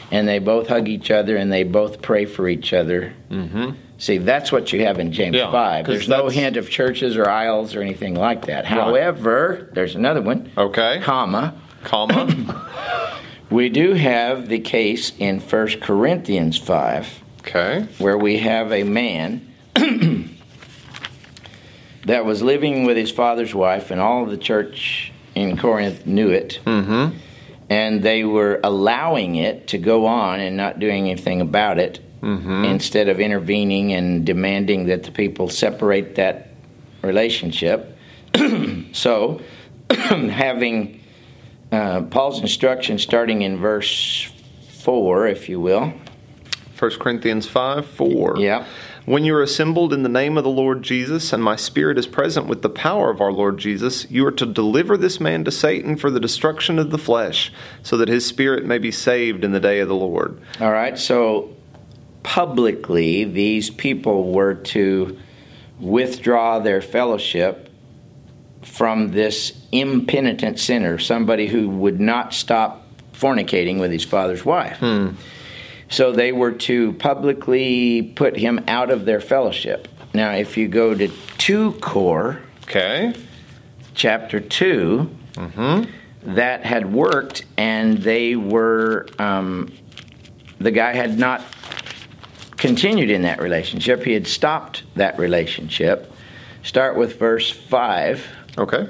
And 0.10 0.26
they 0.26 0.40
both 0.40 0.70
hug 0.70 0.88
each 0.88 1.12
other 1.12 1.36
and 1.36 1.52
they 1.52 1.64
both 1.64 2.02
pray 2.02 2.24
for 2.24 2.48
each 2.48 2.72
other. 2.72 3.12
Mm-hmm. 3.30 3.72
See, 3.98 4.20
that's 4.20 4.54
what 4.54 4.72
you 4.72 4.86
have 4.86 5.00
in 5.00 5.12
James 5.12 5.36
Yeah, 5.36 5.52
5. 5.52 5.86
'cause 5.86 5.94
There's 5.94 6.08
no 6.08 6.30
hint 6.30 6.56
of 6.56 6.70
churches 6.70 7.18
or 7.18 7.28
aisles 7.30 7.76
or 7.76 7.82
anything 7.82 8.16
like 8.16 8.46
that. 8.46 8.64
However, 8.64 9.68
there's 9.74 9.96
another 9.96 10.22
one, 10.22 10.50
Okay. 10.58 11.00
comma. 11.04 11.56
Comma. 11.84 12.64
We 13.50 13.68
do 13.70 13.94
have 13.94 14.48
the 14.50 14.60
case 14.60 15.12
in 15.20 15.40
1 15.40 15.80
Corinthians 15.82 16.58
5 16.58 17.22
okay. 17.48 17.88
where 17.98 18.18
we 18.18 18.38
have 18.38 18.72
a 18.72 18.84
man 18.84 19.54
that 22.06 22.26
was 22.26 22.42
living 22.42 22.86
with 22.86 22.98
his 22.98 23.12
father's 23.12 23.54
wife, 23.54 23.92
and 23.92 24.02
all 24.02 24.24
of 24.24 24.30
the 24.30 24.38
church 24.38 25.12
in 25.36 25.58
Corinth 25.58 26.06
knew 26.06 26.30
it. 26.30 26.60
Mm-hmm. 26.66 27.18
And 27.70 28.02
they 28.02 28.24
were 28.24 28.62
allowing 28.64 29.36
it 29.36 29.68
to 29.68 29.78
go 29.78 30.06
on 30.06 30.40
and 30.40 30.56
not 30.56 30.80
doing 30.80 31.10
anything 31.10 31.42
about 31.42 31.80
it 31.80 32.02
Mm-hmm. 32.22 32.66
instead 32.66 33.10
of 33.10 33.20
intervening 33.20 33.94
and 33.94 34.26
demanding 34.26 34.88
that 34.88 35.04
the 35.04 35.12
people 35.12 35.50
separate 35.50 36.16
that 36.16 36.50
relationship. 37.04 37.96
so, 38.92 39.40
having 39.92 41.04
uh, 41.72 42.02
Paul's 42.02 42.42
instruction 42.42 42.98
starting 42.98 43.44
in 43.44 43.58
verse 43.58 44.32
4, 44.80 45.28
if 45.28 45.48
you 45.48 45.60
will. 45.60 45.94
1 46.78 46.92
Corinthians 47.00 47.48
5 47.48 47.86
4. 47.86 48.36
Yeah. 48.38 48.66
When 49.06 49.24
you 49.24 49.36
are 49.36 49.42
assembled 49.42 49.94
in 49.94 50.04
the 50.04 50.10
name 50.10 50.38
of 50.38 50.44
the 50.44 50.50
Lord 50.50 50.84
Jesus, 50.84 51.32
and 51.32 51.42
my 51.42 51.56
spirit 51.56 51.98
is 51.98 52.06
present 52.06 52.48
with 52.48 52.62
the 52.62 52.70
power 52.70 53.10
of 53.10 53.22
our 53.22 53.32
Lord 53.32 53.58
Jesus, 53.58 54.10
you 54.12 54.26
are 54.28 54.34
to 54.34 54.46
deliver 54.46 54.98
this 54.98 55.20
man 55.20 55.46
to 55.46 55.52
Satan 55.52 55.96
for 55.96 56.12
the 56.12 56.20
destruction 56.20 56.78
of 56.78 56.92
the 56.92 56.98
flesh, 56.98 57.52
so 57.82 57.96
that 57.98 58.10
his 58.10 58.26
spirit 58.26 58.66
may 58.66 58.78
be 58.78 58.92
saved 58.92 59.44
in 59.46 59.54
the 59.54 59.62
day 59.62 59.80
of 59.80 59.88
the 59.88 59.96
Lord. 59.96 60.40
All 60.60 60.72
right, 60.72 61.00
so 61.00 61.56
publicly, 62.24 63.24
these 63.24 63.70
people 63.70 64.34
were 64.34 64.56
to 64.56 65.18
withdraw 65.80 66.60
their 66.60 66.82
fellowship 66.82 67.70
from 68.62 69.12
this 69.12 69.58
impenitent 69.72 70.60
sinner, 70.60 71.00
somebody 71.00 71.48
who 71.48 71.70
would 71.70 72.00
not 72.00 72.34
stop 72.34 72.86
fornicating 73.14 73.80
with 73.80 73.92
his 73.92 74.04
father's 74.04 74.44
wife. 74.44 74.78
Hmm. 74.78 75.12
So 75.90 76.12
they 76.12 76.32
were 76.32 76.52
to 76.52 76.94
publicly 76.94 78.14
put 78.16 78.36
him 78.38 78.64
out 78.68 78.92
of 78.92 79.06
their 79.06 79.22
fellowship. 79.22 79.88
Now, 80.14 80.32
if 80.32 80.58
you 80.58 80.68
go 80.68 80.94
to 80.94 81.08
2 81.38 81.74
Core, 81.74 82.40
Okay. 82.64 83.14
chapter 83.96 84.40
2, 84.40 85.10
that 86.24 86.66
had 86.66 86.92
worked, 86.92 87.46
and 87.58 88.00
they 88.00 88.36
were, 88.36 89.08
um, 89.18 89.72
the 90.60 90.72
guy 90.72 90.94
had 90.94 91.18
not 91.18 91.42
continued 92.58 93.10
in 93.10 93.22
that 93.22 93.42
relationship. 93.42 94.04
He 94.04 94.14
had 94.14 94.28
stopped 94.28 94.84
that 94.96 95.18
relationship. 95.18 96.12
Start 96.64 96.98
with 96.98 97.18
verse 97.18 97.50
5. 97.50 98.26
Okay. 98.58 98.88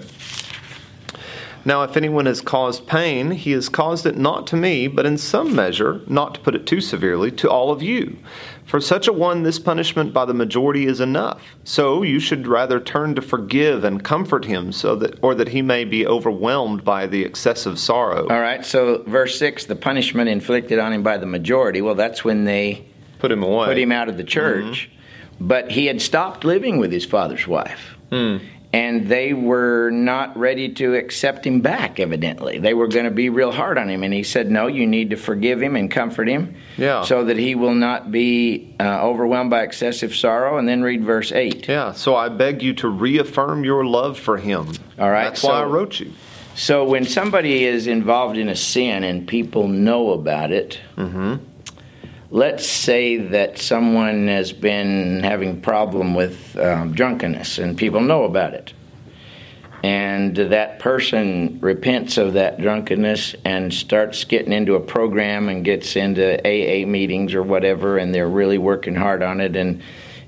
Now, 1.68 1.84
if 1.84 1.98
anyone 1.98 2.28
has 2.28 2.40
caused 2.40 2.88
pain, 2.88 3.30
he 3.32 3.52
has 3.52 3.68
caused 3.68 4.06
it 4.06 4.18
not 4.18 4.48
to 4.48 4.56
me, 4.56 4.88
but 4.88 5.06
in 5.06 5.18
some 5.18 5.54
measure, 5.54 6.00
not 6.08 6.36
to 6.36 6.40
put 6.40 6.56
it 6.56 6.66
too 6.66 6.80
severely, 6.80 7.30
to 7.32 7.50
all 7.50 7.74
of 7.74 7.84
you. 7.84 8.16
For 8.64 8.80
such 8.80 9.06
a 9.06 9.12
one, 9.12 9.44
this 9.44 9.60
punishment 9.60 10.14
by 10.14 10.24
the 10.24 10.34
majority 10.34 10.86
is 10.86 11.02
enough. 11.02 11.42
So 11.66 12.04
you 12.04 12.22
should 12.22 12.48
rather 12.48 12.80
turn 12.80 13.16
to 13.16 13.22
forgive 13.22 13.84
and 13.84 14.02
comfort 14.02 14.46
him, 14.46 14.72
so 14.72 14.96
that, 14.96 15.20
or 15.22 15.36
that 15.36 15.50
he 15.50 15.62
may 15.62 15.84
be 15.84 16.08
overwhelmed 16.08 16.86
by 16.86 17.06
the 17.06 17.26
excessive 17.26 17.78
sorrow. 17.78 18.30
All 18.30 18.40
right, 18.40 18.66
so 18.66 19.04
verse 19.06 19.38
6 19.38 19.66
the 19.66 19.76
punishment 19.76 20.30
inflicted 20.30 20.80
on 20.80 20.94
him 20.94 21.04
by 21.04 21.18
the 21.18 21.26
majority. 21.26 21.82
Well, 21.82 21.96
that's 21.96 22.24
when 22.24 22.46
they 22.46 22.86
Put 23.20 23.30
him 23.30 23.44
away. 23.44 23.66
put 23.66 23.78
him 23.78 23.92
out 23.92 24.08
of 24.08 24.16
the 24.16 24.24
church. 24.24 24.90
Mm-hmm. 24.90 25.48
But 25.48 25.72
he 25.72 25.88
had 25.88 26.02
stopped 26.02 26.46
living 26.46 26.78
with 26.78 26.94
his 26.94 27.04
father's 27.04 27.46
wife. 27.46 27.96
Hmm. 28.10 28.38
And 28.74 29.08
they 29.08 29.32
were 29.34 29.90
not 29.92 30.38
ready 30.38 30.74
to 30.74 30.94
accept 30.96 31.48
him 31.48 31.62
back, 31.62 32.02
evidently. 32.02 32.60
They 32.60 32.74
were 32.74 32.88
going 32.88 33.06
to 33.06 33.12
be 33.12 33.30
real 33.30 33.52
hard 33.52 33.78
on 33.78 33.90
him. 33.90 34.04
And 34.04 34.14
he 34.14 34.24
said, 34.24 34.52
No, 34.52 34.68
you 34.68 34.86
need 34.86 35.12
to 35.12 35.16
forgive 35.16 35.62
him 35.62 35.76
and 35.78 35.90
comfort 35.90 36.28
him 36.28 36.56
Yeah. 36.76 37.04
so 37.04 37.24
that 37.26 37.38
he 37.38 37.56
will 37.56 37.74
not 37.74 38.12
be 38.12 38.76
uh, 38.80 39.02
overwhelmed 39.04 39.50
by 39.50 39.64
excessive 39.64 40.14
sorrow. 40.14 40.58
And 40.58 40.68
then 40.68 40.82
read 40.82 41.04
verse 41.06 41.32
8. 41.32 41.68
Yeah, 41.68 41.94
so 41.94 42.16
I 42.16 42.28
beg 42.30 42.62
you 42.62 42.74
to 42.76 42.90
reaffirm 42.90 43.64
your 43.64 43.86
love 43.86 44.20
for 44.20 44.38
him. 44.38 44.74
All 45.00 45.10
right, 45.10 45.24
That's 45.30 45.44
why 45.44 45.62
I 45.62 45.64
wrote 45.64 46.00
you. 46.02 46.12
So 46.56 46.84
when 46.86 47.06
somebody 47.06 47.64
is 47.66 47.88
involved 47.88 48.36
in 48.38 48.50
a 48.50 48.56
sin 48.56 49.04
and 49.06 49.28
people 49.28 49.68
know 49.70 50.12
about 50.12 50.52
it, 50.52 50.80
let's 52.30 52.68
say 52.68 53.18
that 53.18 53.58
someone 53.58 54.28
has 54.28 54.52
been 54.52 55.22
having 55.24 55.62
problem 55.62 56.14
with 56.14 56.58
um, 56.58 56.94
drunkenness 56.94 57.58
and 57.58 57.78
people 57.78 58.02
know 58.02 58.24
about 58.24 58.54
it, 58.54 58.74
and 59.84 60.36
that 60.36 60.80
person 60.80 61.60
repents 61.62 62.18
of 62.18 62.34
that 62.34 62.60
drunkenness 62.60 63.36
and 63.46 63.74
starts 63.74 64.24
getting 64.24 64.52
into 64.52 64.76
a 64.76 64.80
program 64.80 65.50
and 65.50 65.64
gets 65.64 65.96
into 65.96 66.40
AA 66.46 66.86
meetings 66.86 67.34
or 67.34 67.44
whatever, 67.44 67.98
and 67.98 68.14
they're 68.14 68.30
really 68.30 68.58
working 68.58 68.96
hard 68.96 69.24
on 69.24 69.42
it 69.42 69.56
and. 69.56 69.82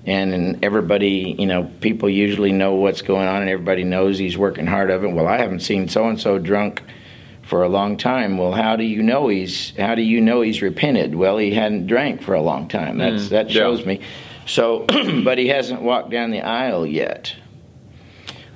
And, 0.06 0.64
everybody, 0.64 1.36
you 1.38 1.46
know, 1.46 1.70
people 1.82 2.10
usually 2.10 2.52
know 2.52 2.74
what's 2.74 3.04
going 3.04 3.28
on, 3.28 3.42
and 3.42 3.50
everybody 3.50 3.84
knows 3.84 4.18
he's 4.18 4.38
working 4.38 4.66
hard 4.66 4.90
of 4.90 5.04
it. 5.04 5.12
Well, 5.12 5.28
I 5.28 5.38
haven't 5.38 5.60
seen 5.60 5.88
so 5.88 6.08
and 6.08 6.20
so 6.20 6.40
drunk 6.40 6.82
for 7.50 7.64
a 7.64 7.70
long 7.70 7.98
time. 7.98 8.38
Well, 8.38 8.52
how 8.52 8.76
do 8.76 8.84
you 8.84 9.02
know 9.02 9.28
he's 9.28 9.76
how 9.76 9.96
do 9.96 10.04
you 10.04 10.22
know 10.22 10.42
he's 10.42 10.62
repented? 10.62 11.16
Well, 11.16 11.38
he 11.38 11.52
hadn't 11.52 11.88
drank 11.88 12.22
for 12.22 12.36
a 12.36 12.42
long 12.42 12.68
time. 12.68 13.00
That's 13.00 13.26
mm. 13.26 13.30
that 13.30 13.50
yeah. 13.50 13.54
shows 13.54 13.86
me. 13.86 14.02
So, 14.46 14.86
but 15.24 15.38
he 15.38 15.48
hasn't 15.48 15.82
walked 15.82 16.12
down 16.12 16.32
the 16.32 16.42
aisle 16.42 16.86
yet. 16.86 17.36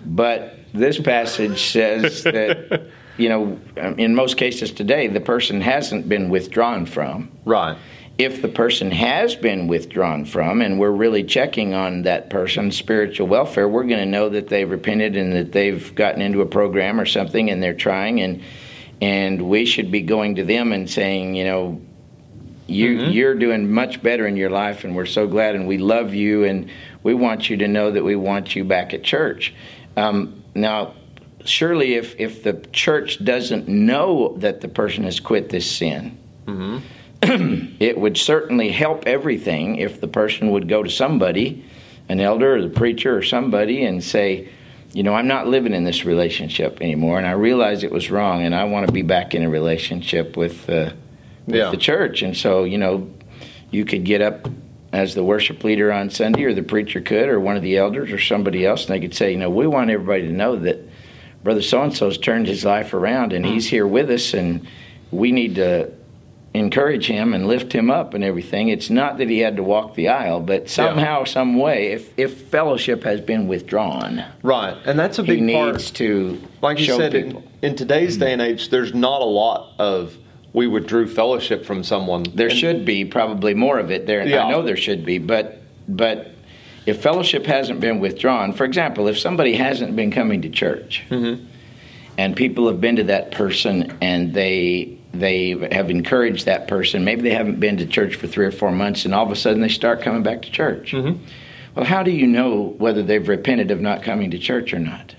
But 0.06 0.58
this 0.74 1.00
passage 1.00 1.72
says 1.72 2.24
that 2.24 2.92
you 3.18 3.30
know, 3.30 3.60
um, 3.78 4.00
in 4.00 4.16
most 4.16 4.38
cases 4.38 4.72
today, 4.72 5.08
the 5.08 5.22
person 5.22 5.62
hasn't 5.62 6.08
been 6.08 6.30
withdrawn 6.30 6.86
from. 6.86 7.32
Right. 7.46 7.78
If 8.18 8.44
the 8.44 8.48
person 8.48 8.92
has 8.92 9.36
been 9.36 9.68
withdrawn 9.68 10.26
from, 10.26 10.62
and 10.62 10.80
we're 10.80 10.92
really 10.92 11.24
checking 11.24 11.74
on 11.74 12.04
that 12.04 12.30
person's 12.30 12.78
spiritual 12.78 13.28
welfare, 13.28 13.68
we're 13.68 13.86
going 13.86 14.00
to 14.00 14.06
know 14.06 14.30
that 14.30 14.50
they've 14.50 14.70
repented 14.70 15.18
and 15.18 15.34
that 15.34 15.52
they've 15.52 15.94
gotten 15.96 16.22
into 16.22 16.42
a 16.42 16.46
program 16.46 17.00
or 17.00 17.08
something, 17.08 17.50
and 17.50 17.62
they're 17.62 17.74
trying, 17.74 18.22
and 18.22 18.44
and 19.04 19.42
we 19.42 19.66
should 19.66 19.92
be 19.92 20.02
going 20.02 20.36
to 20.36 20.46
them 20.46 20.72
and 20.72 20.90
saying, 20.90 21.36
you 21.36 21.44
know, 21.44 21.82
you 22.68 22.92
you're 23.12 23.36
doing 23.36 23.70
much 23.70 24.02
better 24.02 24.26
in 24.26 24.38
your 24.38 24.50
life, 24.50 24.86
and 24.86 24.96
we're 24.96 25.06
so 25.06 25.28
glad, 25.28 25.56
and 25.56 25.68
we 25.68 25.78
love 25.78 26.14
you, 26.14 26.46
and 26.46 26.70
we 27.04 27.14
want 27.14 27.50
you 27.50 27.58
to 27.58 27.68
know 27.68 27.92
that 27.92 28.06
we 28.06 28.16
want 28.16 28.56
you 28.56 28.64
back 28.64 28.94
at 28.94 29.04
church. 29.04 29.54
Um, 29.98 30.42
now, 30.56 30.94
surely, 31.44 31.96
if 31.96 32.18
if 32.18 32.44
the 32.44 32.54
church 32.72 33.24
doesn't 33.24 33.68
know 33.68 34.38
that 34.38 34.62
the 34.62 34.70
person 34.70 35.04
has 35.04 35.20
quit 35.20 35.50
this 35.50 35.70
sin 35.70 36.18
it 37.80 37.98
would 37.98 38.18
certainly 38.18 38.70
help 38.70 39.06
everything 39.06 39.76
if 39.76 40.00
the 40.00 40.08
person 40.08 40.52
would 40.52 40.70
go 40.70 40.82
to 40.82 40.90
somebody, 40.90 41.66
an 42.08 42.22
elder 42.22 42.56
or 42.56 42.62
the 42.62 42.70
preacher 42.70 43.18
or 43.18 43.22
somebody, 43.22 43.84
and 43.84 44.02
say, 44.02 44.48
you 44.94 45.02
know, 45.04 45.14
I'm 45.16 45.28
not 45.28 45.48
living 45.48 45.74
in 45.74 45.84
this 45.84 46.06
relationship 46.06 46.80
anymore, 46.82 47.18
and 47.18 47.26
I 47.28 47.32
realize 47.32 47.84
it 47.84 47.92
was 47.92 48.12
wrong, 48.12 48.44
and 48.44 48.54
I 48.54 48.64
want 48.66 48.86
to 48.86 48.94
be 48.94 49.02
back 49.02 49.34
in 49.34 49.44
a 49.44 49.50
relationship 49.50 50.38
with, 50.38 50.70
uh, 50.70 50.92
with 51.48 51.56
Yeah. 51.56 51.72
the 51.72 51.78
church. 51.78 52.22
And 52.22 52.38
so, 52.38 52.64
you 52.64 52.78
know, 52.78 53.10
you 53.72 53.86
could 53.86 54.04
get 54.04 54.22
up 54.22 54.48
as 54.92 55.16
the 55.16 55.24
worship 55.24 55.64
leader 55.64 55.92
on 55.92 56.12
Sunday, 56.12 56.44
or 56.44 56.54
the 56.54 56.62
preacher 56.62 57.02
could, 57.02 57.28
or 57.28 57.40
one 57.40 57.58
of 57.58 57.64
the 57.64 57.78
elders, 57.78 58.12
or 58.12 58.20
somebody 58.20 58.64
else, 58.66 58.86
and 58.86 58.94
they 58.94 59.00
could 59.00 59.16
say, 59.16 59.32
you 59.32 59.38
know, 59.38 59.50
we 59.50 59.66
want 59.66 59.90
everybody 59.90 60.28
to 60.28 60.32
know 60.34 60.56
that 60.58 60.78
Brother 61.44 61.64
So 61.64 61.82
and 61.82 61.94
so's 61.94 62.18
turned 62.20 62.46
his 62.48 62.64
life 62.64 62.94
around, 62.94 63.34
and 63.34 63.46
he's 63.46 63.68
here 63.68 63.88
with 63.88 64.12
us, 64.12 64.34
and 64.36 64.66
we 65.12 65.32
need 65.32 65.56
to 65.56 65.92
encourage 66.54 67.08
him 67.08 67.34
and 67.34 67.48
lift 67.48 67.74
him 67.74 67.90
up 67.90 68.14
and 68.14 68.24
everything. 68.24 68.70
It's 68.70 68.90
not 68.90 69.18
that 69.18 69.30
he 69.30 69.40
had 69.40 69.56
to 69.58 69.64
walk 69.64 69.96
the 69.96 70.10
aisle, 70.10 70.40
but 70.40 70.70
somehow, 70.70 71.24
some 71.24 71.58
way, 71.58 71.92
if 71.94 72.14
if 72.18 72.42
fellowship 72.50 73.04
has 73.04 73.22
been 73.22 73.48
withdrawn, 73.48 74.24
Right. 74.44 74.78
And 74.86 75.00
that's 75.00 75.18
a 75.20 75.24
he 75.24 75.38
big 75.40 75.54
part. 75.54 75.74
needs 75.74 75.92
to 75.92 76.42
like 76.62 76.80
you 76.80 76.86
said, 76.96 77.16
in, 77.16 77.44
in 77.62 77.76
today's 77.76 78.18
day 78.18 78.34
and 78.34 78.42
age, 78.42 78.70
there's 78.70 78.94
not 78.94 79.22
a 79.22 79.26
lot 79.26 79.74
of 79.80 80.16
we 80.54 80.68
withdrew 80.68 81.08
fellowship 81.08 81.66
from 81.66 81.84
someone. 81.84 82.24
There 82.36 82.50
And- 82.50 82.58
should 82.58 82.86
be 82.86 83.06
probably 83.06 83.56
more 83.56 83.80
of 83.80 83.90
it 83.90 84.06
there. 84.06 84.24
Yeah. 84.26 84.46
I 84.46 84.52
know 84.52 84.62
there 84.62 84.78
should 84.78 85.04
be, 85.06 85.18
but 85.18 85.60
but 85.88 86.30
if 86.86 87.02
fellowship 87.02 87.46
hasn't 87.48 87.80
been 87.80 88.00
withdrawn, 88.00 88.52
for 88.54 88.66
example, 88.66 89.08
if 89.08 89.18
somebody 89.18 89.56
hasn't 89.56 89.96
been 89.96 90.12
coming 90.12 90.42
to 90.44 90.50
church, 90.50 91.02
Mm-hmm. 91.10 91.46
and 92.20 92.36
people 92.36 92.68
have 92.68 92.80
been 92.80 92.98
to 92.98 93.04
that 93.06 93.32
person 93.32 93.98
and 94.02 94.34
they 94.36 95.00
they 95.14 95.50
have 95.72 95.90
encouraged 95.90 96.46
that 96.46 96.68
person. 96.68 97.04
Maybe 97.06 97.22
they 97.22 97.32
haven't 97.34 97.60
been 97.60 97.78
to 97.78 97.86
church 97.86 98.16
for 98.16 98.28
three 98.28 98.46
or 98.46 98.52
four 98.52 98.72
months, 98.72 99.06
and 99.06 99.14
all 99.14 99.26
of 99.26 99.32
a 99.32 99.36
sudden 99.36 99.62
they 99.62 99.70
start 99.70 100.02
coming 100.02 100.24
back 100.24 100.42
to 100.42 100.52
church. 100.52 100.92
Mm-hmm. 100.92 101.24
Well, 101.76 101.86
how 101.86 102.04
do 102.04 102.12
you 102.12 102.28
know 102.28 102.76
whether 102.78 103.02
they've 103.04 103.28
repented 103.28 103.72
of 103.72 103.80
not 103.82 104.04
coming 104.04 104.32
to 104.32 104.40
church 104.40 104.74
or 104.74 104.80
not? 104.80 105.16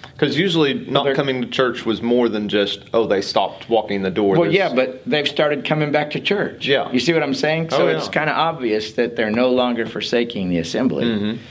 Because 0.00 0.36
usually 0.38 0.74
not 0.74 1.04
they're- 1.04 1.14
coming 1.14 1.40
to 1.42 1.48
church 1.48 1.84
was 1.86 2.02
more 2.02 2.28
than 2.28 2.48
just, 2.48 2.80
oh, 2.94 3.06
they 3.06 3.20
stopped 3.20 3.68
walking 3.68 4.02
the 4.02 4.10
door. 4.10 4.32
Well, 4.34 4.42
There's- 4.50 4.54
yeah, 4.56 4.74
but 4.74 5.04
they've 5.04 5.28
started 5.28 5.64
coming 5.64 5.92
back 5.92 6.10
to 6.12 6.20
church. 6.20 6.66
Yeah. 6.66 6.90
You 6.90 6.98
see 6.98 7.12
what 7.12 7.22
I'm 7.22 7.34
saying? 7.34 7.70
So 7.70 7.84
Oh, 7.84 7.88
it's 7.88 8.08
kind 8.08 8.28
of 8.30 8.36
obvious 8.36 8.92
that 8.94 9.14
they're 9.16 9.30
no 9.30 9.50
longer 9.50 9.86
forsaking 9.86 10.48
the 10.48 10.58
assembly. 10.58 11.04
Mm-hmm. 11.04 11.42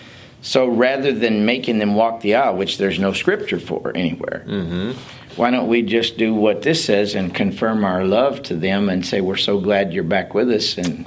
So 0.48 0.66
rather 0.66 1.12
than 1.12 1.46
making 1.46 1.80
them 1.80 1.94
walk 1.96 2.22
the 2.22 2.36
aisle, 2.36 2.56
which 2.56 2.78
there's 2.78 3.00
no 3.00 3.12
scripture 3.12 3.60
for 3.60 3.92
anywhere, 3.96 4.46
Mm-hmm. 4.48 4.92
why 5.36 5.52
don't 5.52 5.68
we 5.68 5.82
just 5.82 6.18
do 6.18 6.34
what 6.34 6.62
this 6.62 6.86
says 6.86 7.16
and 7.16 7.36
confirm 7.36 7.84
our 7.84 8.06
love 8.06 8.44
to 8.44 8.56
them 8.56 8.88
and 8.88 9.06
say, 9.06 9.20
we're 9.20 9.36
so 9.36 9.60
glad 9.60 9.92
you're 9.92 10.06
back 10.06 10.34
with 10.34 10.50
us? 10.50 10.78
And 10.78 11.06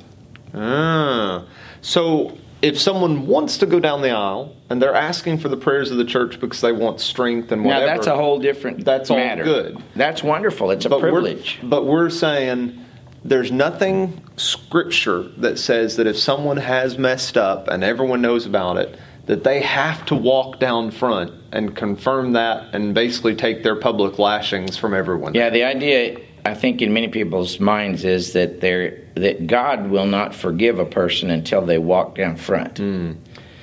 Ah. 0.54 1.44
So 1.80 2.36
if 2.60 2.78
someone 2.78 3.26
wants 3.26 3.56
to 3.58 3.66
go 3.66 3.80
down 3.80 4.02
the 4.02 4.10
aisle 4.10 4.54
and 4.68 4.82
they're 4.82 4.94
asking 4.94 5.38
for 5.38 5.48
the 5.48 5.56
prayers 5.56 5.90
of 5.90 5.96
the 5.96 6.04
church 6.04 6.38
because 6.38 6.60
they 6.60 6.72
want 6.72 7.00
strength 7.00 7.50
and 7.50 7.64
whatever. 7.64 7.86
now 7.86 7.94
that's 7.94 8.06
a 8.08 8.14
whole 8.16 8.38
different 8.40 8.84
That's 8.84 9.10
all 9.10 9.16
matter. 9.16 9.42
good. 9.44 9.78
That's 9.96 10.22
wonderful. 10.22 10.70
It's 10.70 10.84
a 10.84 10.90
but 10.90 11.00
privilege. 11.00 11.58
We're, 11.62 11.68
but 11.70 11.86
we're 11.86 12.10
saying 12.10 12.78
there's 13.24 13.50
nothing 13.50 14.20
scripture 14.36 15.22
that 15.38 15.58
says 15.58 15.96
that 15.96 16.06
if 16.06 16.18
someone 16.18 16.58
has 16.58 16.98
messed 16.98 17.38
up 17.38 17.68
and 17.68 17.82
everyone 17.82 18.20
knows 18.20 18.44
about 18.44 18.76
it, 18.76 18.98
that 19.26 19.44
they 19.44 19.60
have 19.60 20.04
to 20.06 20.14
walk 20.14 20.58
down 20.58 20.90
front 20.90 21.32
and 21.52 21.76
confirm 21.76 22.32
that 22.32 22.74
and 22.74 22.94
basically 22.94 23.34
take 23.34 23.62
their 23.62 23.76
public 23.76 24.18
lashings 24.18 24.76
from 24.76 24.94
everyone. 24.94 25.34
Yeah, 25.34 25.50
the 25.50 25.64
idea 25.64 26.18
I 26.44 26.54
think 26.54 26.80
in 26.80 26.92
many 26.92 27.08
people's 27.08 27.60
minds 27.60 28.04
is 28.04 28.32
that 28.32 28.60
they're 28.60 28.98
that 29.14 29.46
God 29.46 29.90
will 29.90 30.06
not 30.06 30.34
forgive 30.34 30.78
a 30.78 30.86
person 30.86 31.30
until 31.30 31.64
they 31.64 31.78
walk 31.78 32.16
down 32.16 32.36
front. 32.36 32.78
Hmm. 32.78 33.12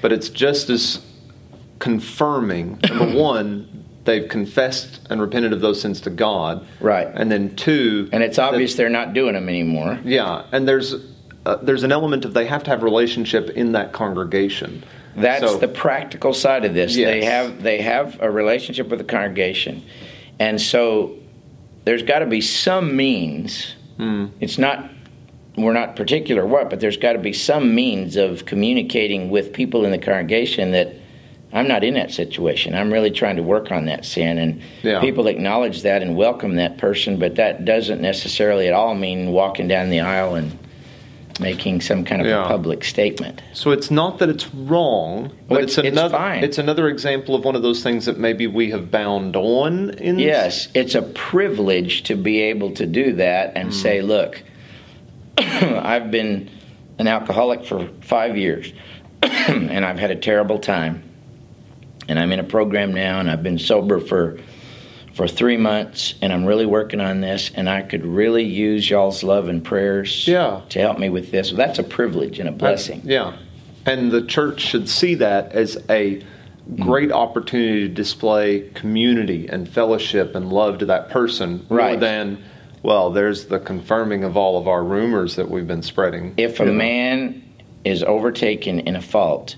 But 0.01 0.11
it's 0.11 0.29
just 0.29 0.69
as 0.69 1.03
confirming. 1.79 2.79
Number 2.89 3.17
one, 3.17 3.85
they've 4.03 4.27
confessed 4.27 5.07
and 5.09 5.21
repented 5.21 5.53
of 5.53 5.61
those 5.61 5.81
sins 5.81 6.01
to 6.01 6.09
God. 6.09 6.65
Right. 6.79 7.07
And 7.07 7.31
then 7.31 7.55
two, 7.55 8.09
And 8.11 8.23
it's 8.23 8.39
obvious 8.39 8.75
they're 8.75 8.89
not 8.89 9.13
doing 9.13 9.33
them 9.33 9.49
anymore. 9.49 9.99
yeah, 10.03 10.45
and 10.51 10.67
there's 10.67 10.95
uh, 11.45 11.55
there's 11.57 11.83
an 11.83 11.91
element 11.91 12.25
of 12.25 12.33
they 12.33 12.45
have 12.45 12.63
to 12.63 12.69
have 12.69 12.83
relationship 12.83 13.49
in 13.51 13.71
that 13.71 13.93
congregation. 13.93 14.83
That's 15.17 15.51
So- 15.51 15.57
the 15.57 15.67
practical 15.67 16.33
side 16.33 16.63
of 16.63 16.73
this. 16.73 16.95
They 16.95 17.25
have 17.25 17.63
they 17.63 17.81
have 17.81 18.17
a 18.21 18.29
relationship 18.29 18.89
with 18.89 18.99
the 18.99 19.05
congregation, 19.05 19.81
and 20.39 20.61
so 20.61 21.13
there's 21.85 22.03
got 22.03 22.19
to 22.19 22.25
be 22.27 22.39
some 22.41 22.95
means. 22.95 23.75
Hmm. 23.97 24.27
It's 24.39 24.57
not 24.57 24.89
we're 25.57 25.73
not 25.73 25.95
particular 25.95 26.45
what, 26.45 26.69
but 26.69 26.79
there's 26.79 26.97
got 26.97 27.13
to 27.13 27.19
be 27.19 27.33
some 27.33 27.73
means 27.73 28.15
of 28.15 28.45
communicating 28.45 29.31
with 29.31 29.51
people 29.53 29.85
in 29.85 29.89
the 29.91 29.97
congregation 29.97 30.69
that 30.71 30.93
I'm 31.51 31.67
not 31.67 31.83
in 31.83 31.95
that 31.95 32.11
situation. 32.11 32.75
I'm 32.75 32.93
really 32.93 33.09
trying 33.09 33.37
to 33.37 33.41
work 33.43 33.71
on 33.71 33.85
that 33.85 34.05
sin, 34.05 34.37
and 34.37 34.61
Yeah. 34.83 34.99
people 35.01 35.25
acknowledge 35.27 35.81
that 35.81 36.03
and 36.03 36.15
welcome 36.15 36.57
that 36.57 36.77
person. 36.77 37.17
But 37.17 37.35
that 37.35 37.65
doesn't 37.65 38.01
necessarily 38.01 38.67
at 38.67 38.73
all 38.73 38.93
mean 38.93 39.31
walking 39.31 39.67
down 39.67 39.89
the 39.89 40.01
aisle 40.01 40.35
and 40.35 40.51
making 41.39 41.81
some 41.81 42.03
kind 42.03 42.21
of 42.21 42.27
Yeah. 42.27 42.45
a 42.45 42.47
public 42.47 42.83
statement. 42.83 43.41
So 43.53 43.71
it's 43.71 43.89
not 43.91 44.19
that 44.19 44.29
it's 44.29 44.53
wrong, 44.53 45.31
but 45.47 45.55
Well, 45.55 45.63
it's, 45.63 45.77
it's- 45.77 45.87
it's 45.89 45.97
another 45.97 46.17
fine. 46.17 46.43
it's 46.43 46.57
another 46.57 46.87
example 46.87 47.35
of 47.35 47.45
one 47.45 47.55
of 47.55 47.61
those 47.61 47.83
things 47.83 48.05
that 48.05 48.17
maybe 48.17 48.47
we 48.47 48.71
have 48.71 48.89
bound 48.91 49.35
on 49.35 49.91
in 49.91 50.19
Yes, 50.19 50.67
it's 50.73 50.95
a 50.95 51.01
privilege 51.01 52.03
to 52.03 52.15
be 52.15 52.41
able 52.41 52.71
to 52.71 52.85
do 52.85 53.13
that 53.13 53.53
and 53.55 53.69
hmm. 53.69 53.73
say, 53.73 54.01
look, 54.01 54.41
I've 55.37 56.11
been 56.11 56.49
an 56.99 57.07
alcoholic 57.07 57.65
for 57.65 57.87
five 58.01 58.37
years 58.37 58.73
and 59.21 59.85
I've 59.85 59.99
had 59.99 60.11
a 60.11 60.15
terrible 60.15 60.59
time. 60.59 61.03
And 62.09 62.17
I'm 62.17 62.31
in 62.31 62.39
a 62.39 62.43
program 62.43 62.93
now 62.93 63.19
and 63.19 63.29
I've 63.29 63.43
been 63.43 63.59
sober 63.59 63.99
for 63.99 64.39
for 65.17 65.27
three 65.27 65.57
months 65.57 66.13
and 66.21 66.31
I'm 66.31 66.45
really 66.45 66.67
working 66.67 67.01
on 67.01 67.21
this 67.21 67.49
and 67.55 67.67
I 67.67 67.81
could 67.81 68.05
really 68.05 68.43
use 68.43 68.87
y'all's 68.87 69.23
love 69.23 69.49
and 69.49 69.63
prayers 69.63 70.27
Yeah. 70.27 70.61
to 70.69 70.79
help 70.79 70.99
me 70.99 71.09
with 71.09 71.31
this. 71.31 71.49
That's 71.51 71.79
a 71.79 71.83
privilege 71.83 72.37
and 72.37 72.47
a 72.47 72.51
blessing. 72.51 73.01
Yeah. 73.03 73.33
And 73.87 74.11
the 74.11 74.21
church 74.21 74.61
should 74.61 74.87
see 74.87 75.15
that 75.15 75.53
as 75.53 75.75
a 75.89 76.21
great 76.79 77.11
opportunity 77.11 77.87
to 77.87 77.93
display 77.93 78.69
community 78.75 79.47
and 79.49 79.67
fellowship 79.67 80.35
and 80.35 80.53
love 80.53 80.77
to 80.79 80.85
that 80.85 81.09
person 81.09 81.65
more 81.67 81.79
Right. 81.79 81.99
than 81.99 82.37
well, 82.83 83.09
there's 83.09 83.45
the 83.45 83.57
confirming 83.59 84.23
of 84.23 84.37
all 84.37 84.55
of 84.59 84.67
our 84.67 84.83
rumors 84.83 85.35
that 85.35 85.49
we've 85.49 85.67
been 85.67 85.81
spreading. 85.81 86.35
If 86.37 86.59
a 86.59 86.65
man 86.65 87.41
is 87.83 88.03
overtaken 88.03 88.81
in 88.81 88.95
a 88.95 89.01
fault, 89.01 89.55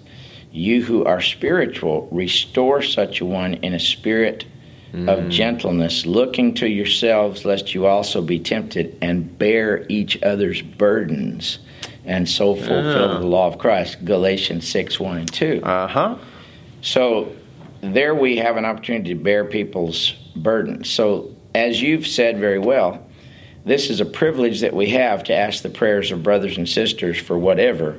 you 0.54 0.84
who 0.86 1.04
are 1.04 1.19
spiritual, 1.19 2.08
restore 2.12 2.82
such 2.82 3.19
a 3.19 3.26
one 3.26 3.56
in 3.56 3.74
a 3.74 3.80
spirit 3.80 4.45
of 4.93 5.30
gentleness, 5.30 6.06
looking 6.06 6.54
to 6.56 6.67
yourselves, 6.67 7.45
lest 7.45 7.73
you 7.75 7.86
also 7.86 8.21
be 8.21 8.39
tempted, 8.39 8.97
and 9.02 9.38
bear 9.38 9.86
each 9.88 10.21
other's 10.23 10.62
burdens, 10.62 11.60
and 12.06 12.28
so 12.28 12.56
fulfill 12.56 13.13
Yeah. 13.13 13.19
the 13.19 13.28
law 13.28 13.47
of 13.47 13.58
Christ. 13.60 14.04
Galatians 14.04 14.67
6 14.67 14.99
1 14.99 15.17
and 15.17 15.32
2. 15.34 15.62
Uh-huh. 15.63 16.15
So 16.82 17.32
there 17.82 18.15
we 18.15 18.38
have 18.38 18.58
an 18.58 18.65
opportunity 18.65 19.10
to 19.13 19.19
bear 19.19 19.45
people's 19.45 20.13
burdens. 20.36 20.89
So, 20.89 21.30
as 21.54 21.82
you've 21.82 22.08
said 22.08 22.38
very 22.39 22.60
well, 22.60 23.06
this 23.65 23.89
is 23.89 23.99
a 24.02 24.06
privilege 24.06 24.62
that 24.62 24.73
we 24.73 24.89
have 24.89 25.23
to 25.25 25.34
ask 25.36 25.62
the 25.63 25.69
prayers 25.69 26.12
of 26.12 26.23
brothers 26.23 26.58
and 26.58 26.67
sisters 26.67 27.17
for 27.17 27.38
whatever. 27.38 27.97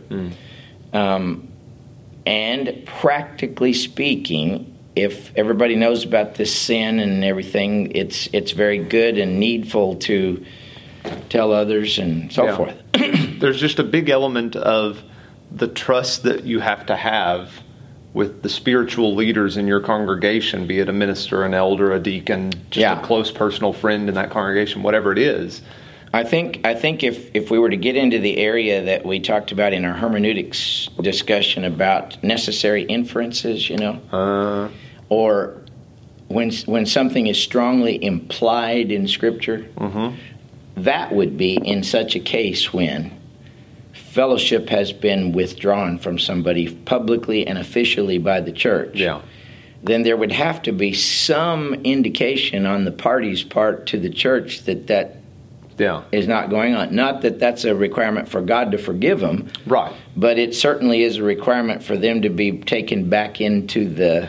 Um, 0.92 1.48
and 2.26 2.82
practically 2.86 3.72
speaking, 3.72 4.69
if 4.96 5.32
everybody 5.36 5.76
knows 5.76 6.04
about 6.04 6.34
this 6.34 6.54
sin 6.54 6.98
and 6.98 7.24
everything, 7.24 7.92
it's 7.94 8.28
it's 8.32 8.52
very 8.52 8.78
good 8.78 9.18
and 9.18 9.38
needful 9.38 9.96
to 9.96 10.44
tell 11.28 11.52
others 11.52 11.98
and 11.98 12.32
so 12.32 12.44
Yeah. 12.44 12.56
forth. 12.56 12.74
There's 13.40 13.60
just 13.60 13.78
a 13.78 13.84
big 13.84 14.08
element 14.10 14.56
of 14.56 15.02
the 15.50 15.68
trust 15.68 16.24
that 16.24 16.44
you 16.44 16.60
have 16.60 16.86
to 16.86 16.96
have 16.96 17.50
with 18.12 18.42
the 18.42 18.48
spiritual 18.48 19.14
leaders 19.14 19.56
in 19.56 19.66
your 19.68 19.80
congregation, 19.80 20.66
be 20.66 20.80
it 20.80 20.88
a 20.88 20.92
minister, 20.92 21.44
an 21.44 21.54
elder, 21.54 21.92
a 21.92 22.00
deacon, 22.00 22.50
just 22.70 22.80
Yeah. 22.82 23.00
a 23.00 23.04
close 23.04 23.30
personal 23.30 23.72
friend 23.72 24.08
in 24.08 24.14
that 24.16 24.30
congregation, 24.30 24.82
whatever 24.82 25.12
it 25.12 25.18
is. 25.18 25.62
I 26.12 26.24
think 26.24 26.66
I 26.66 26.74
think 26.74 27.02
if 27.04 27.30
if 27.34 27.50
we 27.50 27.58
were 27.58 27.70
to 27.70 27.76
get 27.76 27.96
into 27.96 28.18
the 28.18 28.38
area 28.38 28.82
that 28.82 29.06
we 29.06 29.20
talked 29.20 29.52
about 29.52 29.72
in 29.72 29.84
our 29.84 29.94
hermeneutics 29.94 30.88
discussion 31.00 31.64
about 31.64 32.22
necessary 32.22 32.82
inferences, 32.82 33.70
you 33.70 33.76
know, 33.76 34.00
Uh, 34.12 34.68
or 35.08 35.54
when 36.28 36.50
when 36.66 36.84
something 36.86 37.28
is 37.28 37.38
strongly 37.40 38.02
implied 38.02 38.90
in 38.90 39.06
Scripture, 39.06 39.66
that 40.76 41.12
would 41.12 41.36
be 41.36 41.54
in 41.64 41.82
such 41.84 42.16
a 42.16 42.20
case 42.20 42.72
when 42.72 43.12
fellowship 43.92 44.68
has 44.70 44.92
been 44.92 45.30
withdrawn 45.30 45.96
from 45.96 46.18
somebody 46.18 46.68
publicly 46.68 47.46
and 47.46 47.56
officially 47.58 48.18
by 48.18 48.40
the 48.40 48.52
church. 48.52 48.96
yeah. 48.96 49.20
Then 49.82 50.02
there 50.02 50.16
would 50.16 50.32
have 50.32 50.60
to 50.62 50.72
be 50.72 50.92
some 50.92 51.74
indication 51.84 52.66
on 52.66 52.84
the 52.84 52.90
party's 52.92 53.42
part 53.44 53.86
to 53.86 53.98
the 53.98 54.10
church 54.10 54.64
that 54.64 54.88
that 54.88 55.19
Yeah. 55.80 56.02
is 56.12 56.28
not 56.28 56.50
going 56.50 56.74
on. 56.74 56.94
Not 56.94 57.22
that 57.22 57.38
that's 57.40 57.64
a 57.64 57.74
requirement 57.74 58.28
for 58.28 58.40
God 58.42 58.70
to 58.72 58.78
forgive 58.78 59.20
them, 59.20 59.48
Right. 59.66 59.92
but 60.16 60.38
it 60.38 60.54
certainly 60.54 61.02
is 61.02 61.16
a 61.16 61.22
requirement 61.22 61.82
for 61.82 61.96
them 61.96 62.22
to 62.22 62.28
be 62.28 62.52
taken 62.58 63.08
back 63.08 63.40
into 63.40 63.88
the 63.88 64.28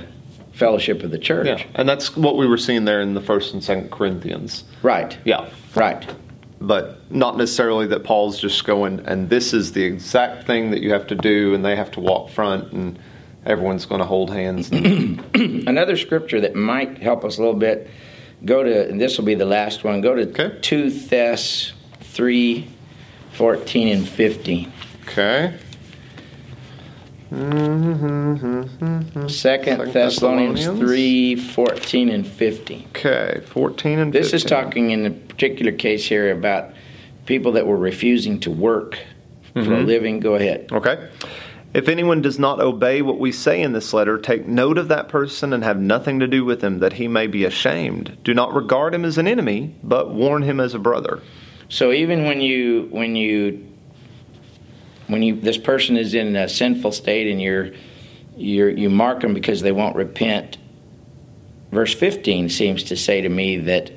fellowship 0.54 1.04
of 1.04 1.12
the 1.12 1.18
church. 1.20 1.48
Yeah. 1.48 1.64
And 1.76 1.88
that's 1.90 2.16
what 2.16 2.38
we 2.38 2.48
were 2.48 2.58
seeing 2.58 2.86
there 2.86 3.02
in 3.02 3.14
the 3.14 3.22
first 3.22 3.54
and 3.54 3.64
second 3.64 3.92
Corinthians. 3.92 4.64
Right, 4.82 5.18
Yeah. 5.26 5.46
right. 5.76 6.06
But 6.62 7.00
not 7.10 7.38
necessarily 7.38 7.88
that 7.88 8.04
Paul's 8.04 8.40
just 8.40 8.64
going, 8.66 9.02
and 9.06 9.30
this 9.30 9.54
is 9.54 9.72
the 9.74 9.84
exact 9.84 10.46
thing 10.46 10.72
that 10.72 10.82
you 10.82 10.92
have 10.94 11.08
to 11.08 11.16
do, 11.16 11.54
and 11.56 11.66
they 11.66 11.76
have 11.76 11.90
to 11.92 12.00
walk 12.00 12.30
front, 12.30 12.72
and 12.72 13.00
everyone's 13.46 13.86
going 13.86 14.00
to 14.00 14.06
hold 14.06 14.30
hands. 14.32 14.70
And, 14.72 15.24
Another 15.68 15.98
scripture 15.98 16.40
that 16.42 16.56
might 16.56 17.00
help 17.00 17.26
us 17.26 17.38
a 17.40 17.42
little 17.42 17.60
bit, 17.60 17.90
go 18.45 18.63
to, 18.63 18.89
and 18.89 18.99
this 18.99 19.17
will 19.17 19.25
be 19.25 19.36
the 19.36 19.45
last 19.45 19.84
one, 19.84 20.01
go 20.01 20.15
to 20.15 20.23
Okay. 20.30 20.58
2 20.62 20.89
Thess 20.89 21.73
3 22.01 22.67
14 23.34 23.88
and 23.88 24.08
50. 24.08 24.67
okay. 25.04 25.54
Second 27.32 29.30
Second 29.30 29.93
Thessalonians 29.93 30.60
Thessalonians. 30.65 30.80
3 30.80 31.36
14 31.38 32.10
and 32.10 32.27
50. 32.27 32.88
Okay. 32.89 33.41
14 33.45 33.99
and 33.99 34.12
This 34.13 34.34
is 34.34 34.43
talking 34.43 34.91
in 34.91 35.06
a 35.06 35.12
particular 35.12 35.71
case 35.71 36.06
here 36.06 36.32
about 36.32 36.73
people 37.25 37.54
that 37.54 37.65
were 37.65 37.77
refusing 37.77 38.39
to 38.41 38.51
work 38.51 38.97
for 39.54 39.60
a 39.60 39.63
Mhm. 39.63 39.86
living. 39.86 40.19
Go 40.19 40.36
ahead. 40.36 40.67
Okay. 40.73 40.97
If 41.73 41.88
anyone 41.88 42.21
does 42.21 42.38
not 42.38 42.60
obey 42.60 43.01
what 43.01 43.19
we 43.19 43.31
say 43.31 43.62
in 43.62 43.71
this 43.71 43.93
letter, 43.93 44.17
take 44.17 44.45
note 44.45 44.77
of 44.77 44.89
that 44.89 45.07
person 45.07 45.53
and 45.53 45.63
have 45.63 45.79
nothing 45.79 46.19
to 46.19 46.27
do 46.27 46.43
with 46.43 46.62
him, 46.62 46.79
that 46.79 46.93
he 46.93 47.07
may 47.07 47.27
be 47.27 47.45
ashamed. 47.45 48.17
Do 48.23 48.34
not 48.34 48.53
regard 48.53 48.93
him 48.93 49.05
as 49.05 49.17
an 49.17 49.27
enemy, 49.27 49.73
but 49.81 50.12
warn 50.12 50.43
him 50.43 50.60
as 50.60 50.73
a 50.73 50.79
brother. 50.79 51.21
So 51.69 51.93
even 51.93 52.25
when 52.25 52.41
you 52.41 52.89
when 52.91 53.15
you 53.15 53.65
when 55.07 55.23
you 55.23 55.39
this 55.39 55.57
person 55.57 55.95
is 55.95 56.13
in 56.13 56.36
a 56.36 56.49
sinful 56.49 56.91
state 56.91 57.31
and 57.31 57.41
you're 57.41 57.71
you 58.36 58.67
you 58.67 58.89
mark 58.89 59.21
them 59.21 59.34
because 59.34 59.62
they 59.62 59.71
won't 59.71 59.95
repent. 59.95 60.57
Verse 61.71 61.93
15 61.93 62.49
seems 62.49 62.84
to 62.84 62.97
say 62.97 63.21
to 63.21 63.29
me 63.29 63.55
that 63.57 63.91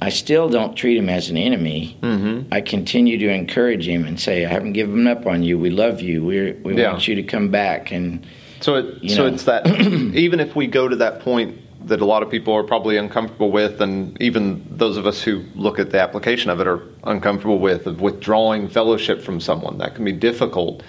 I 0.00 0.10
still 0.10 0.48
don't 0.48 0.74
treat 0.76 0.96
him 0.98 1.08
as 1.08 1.30
an 1.30 1.36
enemy. 1.36 1.96
Mm-hmm. 2.02 2.52
I 2.52 2.60
continue 2.60 3.16
to 3.18 3.28
encourage 3.30 3.88
him 3.88 4.04
and 4.06 4.18
say, 4.20 4.44
"I 4.44 4.48
haven't 4.48 4.72
given 4.74 5.06
up 5.06 5.26
on 5.26 5.42
you. 5.42 5.58
We 5.58 5.70
love 5.70 6.00
you. 6.00 6.24
We 6.24 6.52
we 6.52 6.76
Yeah. 6.76 6.90
want 6.92 7.08
you 7.08 7.14
to 7.14 7.22
come 7.22 7.48
back." 7.50 7.90
And 7.92 8.26
So, 8.60 8.74
it, 8.76 9.10
so 9.10 9.26
know. 9.28 9.34
it's 9.34 9.44
that 9.44 9.66
even 10.14 10.40
if 10.40 10.54
we 10.56 10.66
go 10.66 10.88
to 10.88 10.96
that 10.96 11.20
point 11.20 11.58
that 11.86 12.00
a 12.00 12.04
lot 12.04 12.22
of 12.22 12.30
people 12.30 12.54
are 12.54 12.62
probably 12.64 12.96
uncomfortable 12.96 13.50
with, 13.50 13.80
and 13.82 14.16
even 14.20 14.64
those 14.70 14.96
of 14.96 15.06
us 15.06 15.22
who 15.22 15.44
look 15.54 15.78
at 15.78 15.90
the 15.90 16.00
application 16.00 16.50
of 16.50 16.58
it 16.60 16.66
are 16.66 16.80
uncomfortable 17.04 17.58
with, 17.58 17.86
of 17.86 18.00
withdrawing 18.00 18.68
fellowship 18.68 19.20
from 19.20 19.38
someone, 19.38 19.76
that 19.78 19.94
can 19.94 20.02
be 20.04 20.12
difficult. 20.12 20.82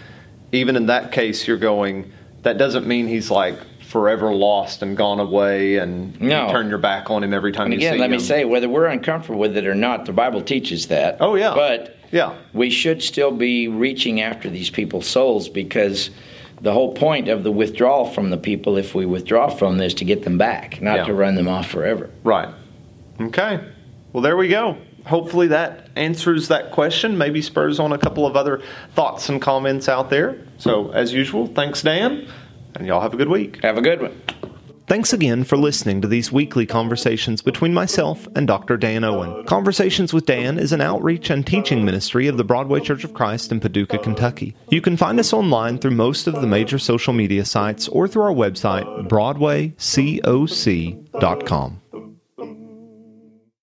Even 0.53 0.75
in 0.77 0.85
that 0.87 1.11
case, 1.11 1.47
you're 1.47 1.57
going. 1.57 2.11
That 2.43 2.57
doesn't 2.57 2.85
mean 2.85 3.07
he's 3.07 3.31
like 3.31 3.55
forever 3.85 4.33
lost 4.33 4.81
and 4.81 4.97
gone 4.97 5.19
away, 5.19 5.77
and 5.77 6.19
No. 6.19 6.47
you 6.47 6.51
turn 6.51 6.69
your 6.69 6.77
back 6.77 7.09
on 7.09 7.23
him 7.23 7.33
every 7.33 7.51
time 7.51 7.71
And 7.71 7.81
you 7.81 7.87
again, 7.87 7.99
let 7.99 8.09
me 8.09 8.19
say, 8.19 8.45
whether 8.45 8.67
we're 8.67 8.87
uncomfortable 8.87 9.39
with 9.39 9.55
it 9.57 9.65
or 9.67 9.75
not, 9.75 10.05
the 10.05 10.11
Bible 10.13 10.41
teaches 10.41 10.87
that. 10.87 11.17
Oh, 11.19 11.35
yeah. 11.35 11.53
But 11.55 11.95
yeah, 12.11 12.33
we 12.53 12.69
should 12.69 13.01
still 13.03 13.31
be 13.31 13.67
reaching 13.67 14.21
after 14.21 14.49
these 14.49 14.69
people's 14.69 15.05
souls 15.07 15.49
because 15.49 16.09
the 16.61 16.71
whole 16.73 16.93
point 16.93 17.27
of 17.27 17.43
the 17.43 17.51
withdrawal 17.51 18.05
from 18.05 18.29
the 18.29 18.37
people, 18.37 18.77
if 18.77 18.95
we 18.95 19.05
withdraw 19.05 19.49
from 19.49 19.77
this, 19.77 19.93
to 19.95 20.05
get 20.05 20.23
them 20.23 20.37
back, 20.37 20.81
not 20.81 20.97
Yeah. 20.97 21.03
to 21.05 21.13
run 21.13 21.35
them 21.35 21.47
off 21.47 21.67
forever. 21.67 22.09
Right. 22.23 22.49
Okay. 23.21 23.59
Well, 24.13 24.21
there 24.23 24.37
we 24.37 24.47
go. 24.47 24.77
Hopefully 25.05 25.47
that 25.47 25.89
answers 25.95 26.47
that 26.47 26.71
question. 26.71 27.17
Maybe 27.17 27.41
spurs 27.41 27.79
on 27.79 27.91
a 27.91 27.97
couple 27.97 28.25
of 28.25 28.35
other 28.35 28.61
thoughts 28.95 29.29
and 29.29 29.39
comments 29.39 29.87
out 29.87 30.09
there. 30.09 30.37
So, 30.57 30.89
as 30.91 31.13
usual, 31.13 31.45
thanks, 31.47 31.83
Dan, 31.83 32.25
and 32.75 32.87
y'all 32.87 33.01
have 33.01 33.13
a 33.13 33.17
good 33.17 33.29
week. 33.29 33.61
Have 33.63 33.77
a 33.77 33.81
good 33.81 34.01
one. 34.01 34.21
Thanks 34.87 35.13
again 35.13 35.43
for 35.43 35.57
listening 35.57 35.99
to 36.01 36.07
these 36.07 36.31
weekly 36.31 36.67
conversations 36.67 37.41
between 37.41 37.73
myself 37.73 38.27
and 38.35 38.45
Dr. 38.45 38.77
Dan 38.77 39.03
Owen. 39.03 39.43
Conversations 39.45 40.13
with 40.13 40.27
Dan 40.27 40.59
is 40.59 40.71
an 40.71 40.81
outreach 40.81 41.31
and 41.31 41.43
teaching 41.45 41.83
ministry 41.83 42.27
of 42.27 42.37
the 42.37 42.43
Broadway 42.43 42.81
Church 42.81 43.03
of 43.03 43.15
Christ 43.15 43.51
in 43.51 43.59
Paducah, 43.59 43.97
Kentucky. 43.97 44.55
You 44.69 44.81
can 44.81 44.95
find 44.95 45.19
us 45.19 45.33
online 45.33 45.79
through 45.79 45.89
most 45.91 46.27
of 46.27 46.35
the 46.35 46.45
major 46.45 46.77
social 46.77 47.13
media 47.13 47.45
sites 47.45 47.87
or 47.87 48.07
through 48.07 48.23
our 48.23 48.31
website, 48.31 48.85
broadwaycoc.com. 49.09 51.81